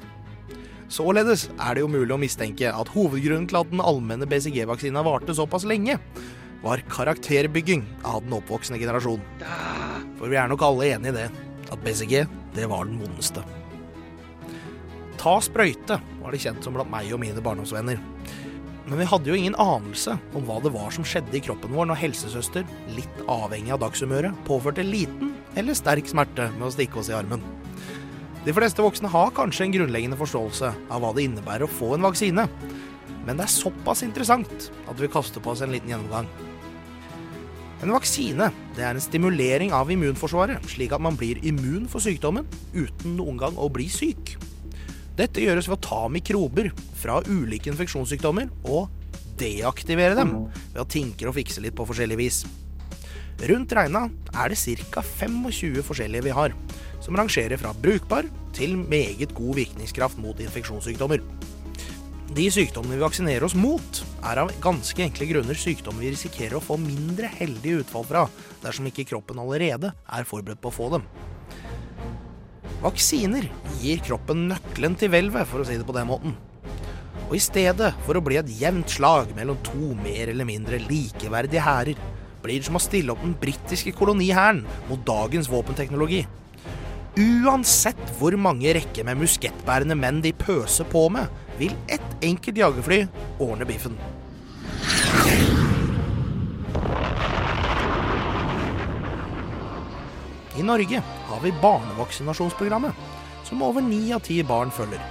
Således 0.88 1.50
er 1.58 1.76
det 1.76 1.84
jo 1.84 1.90
mulig 1.92 2.16
å 2.16 2.22
mistenke 2.22 2.72
at 2.72 2.92
hovedgrunnen 2.94 3.50
til 3.52 3.60
at 3.60 3.74
den 3.74 3.84
allmenne 3.84 4.28
BCG-vaksina 4.30 5.04
varte 5.04 5.36
såpass 5.36 5.66
lenge, 5.68 5.98
var 6.64 6.80
karakterbygging 6.88 7.84
av 8.08 8.22
den 8.24 8.38
oppvoksende 8.38 8.80
generasjon. 8.80 9.20
For 10.16 10.32
vi 10.32 10.40
er 10.40 10.48
nok 10.48 10.64
alle 10.64 10.94
enig 10.94 11.12
i 11.12 11.18
det, 11.18 11.28
at 11.74 11.84
BCG, 11.84 12.24
det 12.56 12.70
var 12.72 12.88
den 12.88 13.04
vondeste. 13.04 13.44
Ta 15.20 15.36
sprøyte 15.44 16.00
var 16.22 16.32
det 16.32 16.40
kjent 16.46 16.64
som 16.64 16.78
blant 16.78 16.92
meg 16.94 17.12
og 17.12 17.20
mine 17.20 17.44
barndomsvenner. 17.44 18.00
Men 18.84 19.00
vi 19.00 19.08
hadde 19.08 19.32
jo 19.32 19.36
ingen 19.38 19.56
anelse 19.62 20.18
om 20.36 20.44
hva 20.48 20.58
det 20.64 20.74
var 20.74 20.92
som 20.92 21.06
skjedde 21.08 21.38
i 21.38 21.44
kroppen 21.44 21.72
vår 21.72 21.88
når 21.88 22.02
helsesøster, 22.02 22.66
litt 22.92 23.22
avhengig 23.32 23.72
av 23.72 23.80
dagshumøret, 23.86 24.36
påførte 24.48 24.84
liten 24.84 25.32
eller 25.60 25.78
sterk 25.78 26.10
smerte 26.10 26.50
med 26.58 26.68
å 26.68 26.74
stikke 26.74 27.00
oss 27.00 27.12
i 27.12 27.16
armen. 27.16 27.44
De 28.44 28.52
fleste 28.52 28.84
voksne 28.84 29.08
har 29.08 29.32
kanskje 29.38 29.70
en 29.70 29.76
grunnleggende 29.78 30.20
forståelse 30.20 30.74
av 30.92 31.00
hva 31.00 31.14
det 31.16 31.30
innebærer 31.30 31.64
å 31.64 31.72
få 31.72 31.94
en 31.96 32.04
vaksine, 32.04 32.44
men 33.24 33.40
det 33.40 33.46
er 33.46 33.54
såpass 33.54 34.04
interessant 34.04 34.68
at 34.84 35.00
vi 35.00 35.12
kaster 35.12 35.44
på 35.44 35.54
oss 35.54 35.64
en 35.64 35.72
liten 35.72 35.94
gjennomgang. 35.94 36.28
En 37.84 37.92
vaksine 37.96 38.50
det 38.76 38.84
er 38.84 38.96
en 38.96 39.04
stimulering 39.04 39.72
av 39.76 39.92
immunforsvaret, 39.92 40.64
slik 40.72 40.92
at 40.96 41.04
man 41.04 41.16
blir 41.20 41.40
immun 41.48 41.88
for 41.92 42.04
sykdommen 42.04 42.48
uten 42.76 43.16
noen 43.16 43.40
gang 43.40 43.56
å 43.60 43.72
bli 43.72 43.88
syk. 43.92 44.36
Dette 45.14 45.44
gjøres 45.44 45.68
ved 45.70 45.78
å 45.78 45.86
ta 45.86 46.02
mikrober 46.10 46.72
fra 46.98 47.20
ulike 47.28 47.70
infeksjonssykdommer 47.70 48.50
og 48.66 48.90
deaktivere 49.38 50.18
dem 50.18 50.34
ved 50.74 50.82
å 50.82 50.90
tinkre 50.90 51.30
og 51.30 51.38
fikse 51.38 51.62
litt 51.62 51.76
på 51.78 51.86
forskjellig 51.86 52.18
vis. 52.18 52.44
Rundt 53.50 53.74
regna 53.78 54.08
er 54.34 54.54
det 54.54 54.78
ca. 54.90 55.04
25 55.04 55.84
forskjellige 55.86 56.26
vi 56.26 56.34
har, 56.34 56.54
som 57.02 57.18
rangerer 57.18 57.62
fra 57.62 57.74
brukbar 57.78 58.30
til 58.58 58.78
meget 58.78 59.34
god 59.38 59.58
virkningskraft 59.58 60.22
mot 60.22 60.40
infeksjonssykdommer. 60.42 61.22
De 62.34 62.48
sykdommene 62.50 62.98
vi 62.98 63.04
vaksinerer 63.04 63.46
oss 63.46 63.54
mot, 63.54 64.02
er 64.26 64.42
av 64.42 64.54
ganske 64.64 65.04
enkle 65.06 65.28
grunner 65.30 65.58
sykdommer 65.60 66.02
vi 66.02 66.16
risikerer 66.16 66.58
å 66.58 66.64
få 66.64 66.80
mindre 66.82 67.30
heldige 67.36 67.84
utfall 67.84 68.08
fra 68.10 68.26
dersom 68.64 68.90
ikke 68.90 69.06
kroppen 69.12 69.42
allerede 69.44 69.94
er 69.94 70.26
forberedt 70.26 70.64
på 70.64 70.74
å 70.74 70.78
få 70.80 70.90
dem. 70.96 71.06
Vaksiner 72.84 73.46
gir 73.80 74.02
kroppen 74.04 74.50
nøkkelen 74.50 74.98
til 75.00 75.12
hvelvet, 75.14 75.48
for 75.48 75.64
å 75.64 75.68
si 75.68 75.78
det 75.80 75.88
på 75.88 75.96
den 75.96 76.10
måten. 76.10 76.34
Og 77.30 77.38
i 77.38 77.42
stedet 77.42 77.94
for 78.04 78.20
å 78.20 78.24
bli 78.24 78.36
et 78.42 78.50
jevnt 78.60 78.92
slag 78.92 79.32
mellom 79.38 79.60
to 79.64 79.94
mer 80.02 80.34
eller 80.34 80.48
mindre 80.48 80.82
likeverdige 80.84 81.64
hærer, 81.64 82.02
blir 82.44 82.60
det 82.60 82.68
som 82.68 82.76
å 82.76 82.84
stille 82.84 83.14
opp 83.14 83.24
den 83.24 83.38
britiske 83.40 83.94
kolonihæren 83.96 84.66
mot 84.90 85.06
dagens 85.08 85.48
våpenteknologi. 85.52 86.26
Uansett 87.16 88.04
hvor 88.18 88.36
mange 88.42 88.74
rekker 88.76 89.08
med 89.08 89.22
muskettbærende 89.22 89.96
menn 89.96 90.20
de 90.26 90.34
pøser 90.36 90.88
på 90.92 91.06
med, 91.14 91.32
vil 91.60 91.72
ett 91.88 92.26
enkelt 92.26 92.60
jagerfly 92.60 93.04
ordne 93.40 93.70
biffen. 93.70 93.96
I 100.54 100.64
Norge 100.64 101.02
har 101.02 101.40
vi 101.42 101.52
barnevaksinasjonsprogrammet, 101.64 102.94
som 103.44 103.62
over 103.66 103.82
ni 103.82 104.12
av 104.14 104.22
ti 104.22 104.38
barn 104.46 104.70
følger. 104.72 105.02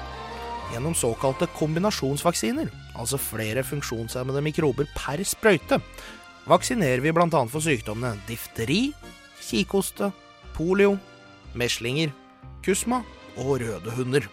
Gjennom 0.72 0.94
såkalte 0.94 1.48
kombinasjonsvaksiner, 1.58 2.70
altså 2.94 3.18
flere 3.20 3.64
funksjonshemmede 3.66 4.42
mikrober 4.44 4.86
per 4.94 5.20
sprøyte, 5.26 5.80
vaksinerer 6.46 7.02
vi 7.02 7.12
bl.a. 7.12 7.26
for 7.50 7.64
sykdommene 7.64 8.22
difteri, 8.28 8.92
kikhoste, 9.42 10.12
polio, 10.54 10.94
meslinger, 11.58 12.14
kusma 12.62 13.02
og 13.42 13.58
røde 13.64 13.96
hunder. 13.98 14.30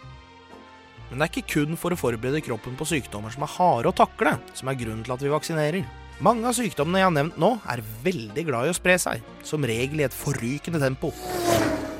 Men 1.10 1.18
det 1.18 1.26
er 1.26 1.32
ikke 1.34 1.56
kun 1.56 1.78
for 1.80 1.90
å 1.90 1.98
forberede 1.98 2.44
kroppen 2.46 2.78
på 2.78 2.86
sykdommer 2.86 3.34
som 3.34 3.42
er 3.42 3.56
harde 3.56 3.90
å 3.90 3.98
takle, 3.98 4.36
som 4.54 4.70
er 4.70 4.78
grunnen 4.78 5.02
til 5.02 5.16
at 5.16 5.26
vi 5.26 5.34
vaksinerer. 5.34 5.99
Mange 6.20 6.44
av 6.44 6.52
sykdommene 6.52 7.00
jeg 7.00 7.06
har 7.06 7.14
nevnt 7.16 7.36
nå, 7.40 7.48
er 7.64 7.80
veldig 8.04 8.42
glad 8.44 8.66
i 8.68 8.72
å 8.74 8.76
spre 8.76 8.98
seg, 9.00 9.22
som 9.46 9.64
regel 9.64 10.02
i 10.02 10.04
et 10.04 10.12
forrykende 10.12 10.76
tempo. 10.82 11.14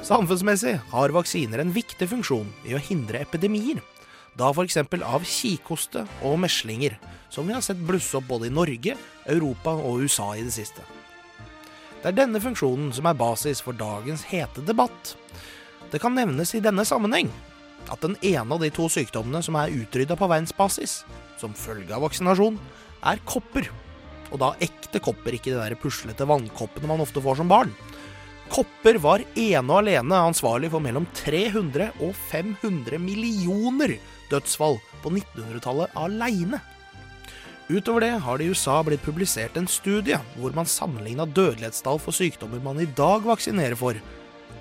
Samfunnsmessig 0.04 0.74
har 0.90 1.14
vaksiner 1.16 1.62
en 1.62 1.72
viktig 1.72 2.04
funksjon 2.10 2.50
i 2.68 2.76
å 2.76 2.82
hindre 2.84 3.22
epidemier, 3.24 3.80
da 4.36 4.50
f.eks. 4.52 4.76
av 4.76 5.24
kikhoste 5.24 6.04
og 6.20 6.36
meslinger, 6.44 6.98
som 7.32 7.48
vi 7.48 7.56
har 7.56 7.64
sett 7.64 7.80
blusse 7.80 8.20
opp 8.20 8.28
både 8.28 8.50
i 8.50 8.52
Norge, 8.52 8.98
Europa 9.24 9.72
og 9.72 10.04
USA 10.04 10.34
i 10.36 10.44
det 10.44 10.52
siste. 10.52 10.84
Det 12.02 12.12
er 12.12 12.20
denne 12.20 12.44
funksjonen 12.44 12.92
som 12.92 13.08
er 13.08 13.16
basis 13.16 13.64
for 13.64 13.72
dagens 13.72 14.28
hete 14.28 14.60
debatt. 14.68 15.16
Det 15.88 16.00
kan 16.00 16.12
nevnes 16.16 16.52
i 16.52 16.64
denne 16.64 16.84
sammenheng 16.84 17.32
at 17.88 18.04
den 18.04 18.20
ene 18.20 18.52
av 18.52 18.60
de 18.60 18.68
to 18.68 18.92
sykdommene 18.92 19.40
som 19.40 19.56
er 19.56 19.72
utrydda 19.80 20.12
på 20.20 20.28
verdensbasis, 20.28 21.06
som 21.40 21.56
følge 21.56 21.96
av 21.96 22.04
vaksinasjon, 22.04 22.60
er 23.00 23.24
kopper. 23.24 23.72
Og 24.30 24.40
da 24.42 24.52
ekte 24.62 25.02
kopper, 25.02 25.36
ikke 25.36 25.52
de 25.52 25.58
der 25.58 25.78
puslete 25.80 26.26
vannkoppene 26.28 26.90
man 26.90 27.02
ofte 27.02 27.22
får 27.22 27.40
som 27.40 27.50
barn. 27.50 27.72
Kopper 28.50 28.98
var 28.98 29.22
ene 29.38 29.62
og 29.70 29.78
alene 29.84 30.24
ansvarlig 30.26 30.72
for 30.72 30.82
mellom 30.82 31.06
300 31.14 31.92
og 32.02 32.16
500 32.32 32.98
millioner 32.98 33.94
dødsfall 34.30 34.80
på 35.04 35.12
1900-tallet 35.12 35.94
aleine. 35.98 36.58
Utover 37.70 38.02
det 38.02 38.14
har 38.24 38.38
det 38.38 38.48
i 38.48 38.50
USA 38.50 38.80
blitt 38.82 39.04
publisert 39.04 39.54
en 39.58 39.68
studie 39.70 40.18
hvor 40.34 40.54
man 40.56 40.66
sammenligna 40.66 41.28
dødelighetstall 41.30 42.00
for 42.02 42.16
sykdommer 42.16 42.58
man 42.64 42.80
i 42.82 42.88
dag 42.98 43.22
vaksinerer 43.22 43.78
for, 43.78 43.94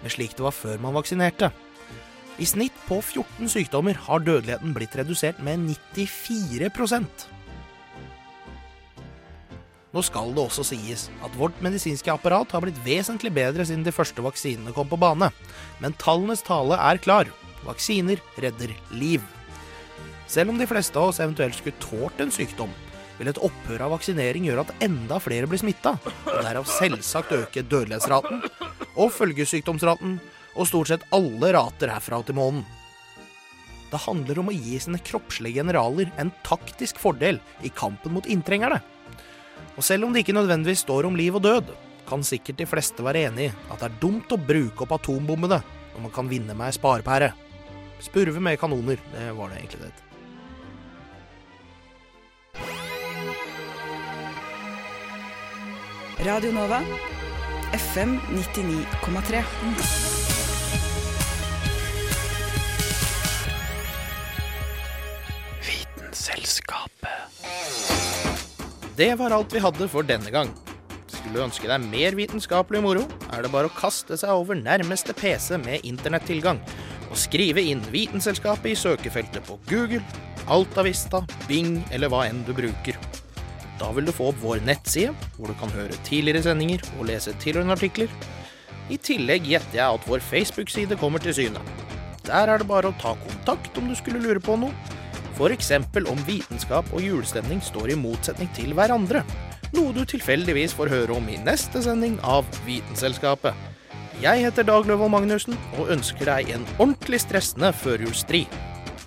med 0.04 0.14
slik 0.14 0.36
det 0.38 0.46
var 0.46 0.54
før 0.54 0.78
man 0.84 0.94
vaksinerte. 0.94 1.50
I 2.40 2.46
snitt 2.48 2.76
på 2.86 3.02
14 3.02 3.50
sykdommer 3.52 3.98
har 4.06 4.22
dødeligheten 4.22 4.76
blitt 4.78 4.94
redusert 4.96 5.42
med 5.44 5.66
94 5.66 6.70
Nå 9.90 10.04
skal 10.06 10.36
det 10.36 10.44
også 10.44 10.64
sies 10.68 11.08
at 11.26 11.36
vårt 11.40 11.58
medisinske 11.66 12.12
apparat 12.14 12.52
har 12.54 12.62
blitt 12.62 12.78
vesentlig 12.86 13.32
bedre 13.34 13.66
siden 13.66 13.86
de 13.86 13.94
første 13.94 14.22
vaksinene 14.22 14.74
kom 14.76 14.90
på 14.90 15.00
bane, 15.02 15.32
men 15.82 15.98
tallenes 15.98 16.46
tale 16.46 16.78
er 16.78 17.02
klar. 17.02 17.32
Vaksiner 17.66 18.22
redder 18.40 18.76
liv. 18.94 19.24
Selv 20.30 20.54
om 20.54 20.60
de 20.62 20.68
fleste 20.70 20.94
av 21.00 21.10
oss 21.10 21.20
eventuelt 21.24 21.58
skulle 21.58 21.82
tålt 21.82 22.22
en 22.22 22.34
sykdom, 22.34 22.70
vil 23.18 23.32
et 23.32 23.42
opphør 23.44 23.82
av 23.88 23.96
vaksinering 23.98 24.46
gjøre 24.46 24.68
at 24.68 24.84
enda 24.86 25.18
flere 25.20 25.50
blir 25.50 25.60
smitta, 25.60 25.96
og 26.06 26.38
derav 26.46 26.70
selvsagt 26.70 27.34
øke 27.36 27.66
dødelighetsraten 27.66 28.46
og 28.94 29.10
følgesykdomsraten 29.18 30.20
og 30.54 30.70
stort 30.70 30.92
sett 30.92 31.08
alle 31.16 31.50
rater 31.58 31.92
herfra 31.92 32.22
til 32.28 32.38
månen. 32.38 32.62
Det 33.90 34.04
handler 34.06 34.38
om 34.38 34.52
å 34.52 34.54
gi 34.54 34.78
sine 34.78 35.02
kroppslige 35.02 35.64
generaler 35.64 36.14
en 36.22 36.30
taktisk 36.46 37.02
fordel 37.02 37.42
i 37.66 37.74
kampen 37.74 38.14
mot 38.14 38.30
inntrengerne. 38.30 38.84
Og 39.80 39.84
selv 39.88 40.04
om 40.04 40.12
det 40.12 40.26
ikke 40.26 40.36
nødvendigvis 40.36 40.82
står 40.84 41.08
om 41.08 41.16
liv 41.16 41.32
og 41.40 41.44
død, 41.44 41.70
kan 42.10 42.24
sikkert 42.24 42.58
de 42.60 42.66
fleste 42.68 43.04
være 43.06 43.22
enig 43.30 43.46
i 43.48 43.52
at 43.72 43.80
det 43.80 43.88
er 43.88 44.00
dumt 44.02 44.34
å 44.36 44.36
bruke 44.36 44.84
opp 44.84 44.92
atombombene 44.98 45.62
når 45.94 46.02
man 46.04 46.12
kan 46.12 46.28
vinne 46.28 46.52
med 46.52 46.68
ei 46.68 46.76
sparepære. 46.76 47.32
Spurve 48.04 48.44
med 48.44 48.60
kanoner, 48.60 49.00
det 49.14 49.32
var 49.38 49.48
det 49.54 49.62
egentlig 49.62 49.88
det. 49.88 49.94
Radio 56.28 56.52
Nova, 56.52 56.84
FM 57.72 58.20
99,3. 58.36 59.40
Vitenselskapet. 65.64 67.99
Det 69.00 69.14
var 69.16 69.32
alt 69.32 69.54
vi 69.56 69.62
hadde 69.64 69.86
for 69.88 70.04
denne 70.04 70.28
gang. 70.28 70.50
Skulle 71.08 71.38
du 71.38 71.44
ønske 71.46 71.70
deg 71.70 71.84
mer 71.88 72.18
vitenskapelig 72.20 72.82
moro, 72.84 73.06
er 73.32 73.46
det 73.46 73.52
bare 73.54 73.70
å 73.70 73.72
kaste 73.78 74.18
seg 74.20 74.34
over 74.36 74.60
nærmeste 74.60 75.16
PC 75.16 75.56
med 75.62 75.86
internettilgang 75.88 76.60
og 77.08 77.16
skrive 77.16 77.64
inn 77.64 77.80
Vitenselskapet 77.94 78.74
i 78.74 78.76
søkefeltet 78.76 79.48
på 79.48 79.56
Google, 79.72 80.04
Altavista, 80.52 81.24
Bing 81.48 81.80
eller 81.96 82.12
hva 82.12 82.26
enn 82.28 82.44
du 82.44 82.52
bruker. 82.58 83.00
Da 83.80 83.88
vil 83.96 84.10
du 84.10 84.12
få 84.12 84.34
opp 84.34 84.44
vår 84.44 84.66
nettside, 84.68 85.16
hvor 85.38 85.48
du 85.48 85.56
kan 85.62 85.72
høre 85.78 86.04
tidligere 86.04 86.44
sendinger 86.50 86.84
og 86.98 87.08
lese 87.08 87.32
tilhørende 87.40 87.80
artikler. 87.80 88.12
I 88.92 89.00
tillegg 89.00 89.48
gjetter 89.48 89.80
jeg 89.80 89.96
at 89.96 90.12
vår 90.12 90.28
Facebook-side 90.28 91.00
kommer 91.00 91.24
til 91.24 91.38
syne. 91.40 91.64
Der 92.28 92.52
er 92.52 92.60
det 92.60 92.68
bare 92.68 92.92
å 92.92 93.00
ta 93.00 93.16
kontakt 93.24 93.80
om 93.80 93.88
du 93.88 93.96
skulle 93.96 94.20
lure 94.28 94.44
på 94.44 94.60
noe. 94.60 94.99
F.eks. 95.40 95.72
om 96.04 96.20
vitenskap 96.28 96.90
og 96.92 97.00
julestemning 97.00 97.62
står 97.64 97.94
i 97.94 97.96
motsetning 97.96 98.50
til 98.58 98.74
hverandre. 98.76 99.22
Noe 99.72 99.94
du 99.96 100.02
tilfeldigvis 100.04 100.74
får 100.76 100.92
høre 100.92 101.16
om 101.16 101.30
i 101.32 101.38
neste 101.46 101.80
sending 101.86 102.18
av 102.28 102.48
Vitenselskapet. 102.66 103.56
Jeg 104.20 104.44
heter 104.44 104.68
Dag 104.68 104.88
Løvold 104.90 105.14
Magnussen 105.14 105.56
og 105.78 105.94
ønsker 105.96 106.28
deg 106.28 106.52
en 106.52 106.66
ordentlig 106.76 107.22
stressende 107.24 107.72
førjulsstri. 107.72 108.44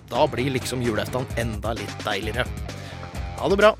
Da 0.09 0.25
blir 0.29 0.49
liksom 0.55 0.81
julaften 0.81 1.27
enda 1.37 1.75
litt 1.77 1.93
deiligere. 2.05 2.47
Ha 3.37 3.51
det 3.53 3.59
bra. 3.61 3.75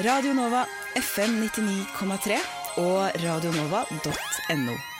Radio 0.00 0.32
Nova 0.38 0.64
FM 0.96 1.42
99,3 1.44 2.40
og 2.80 3.20
radionova.no. 3.20 4.91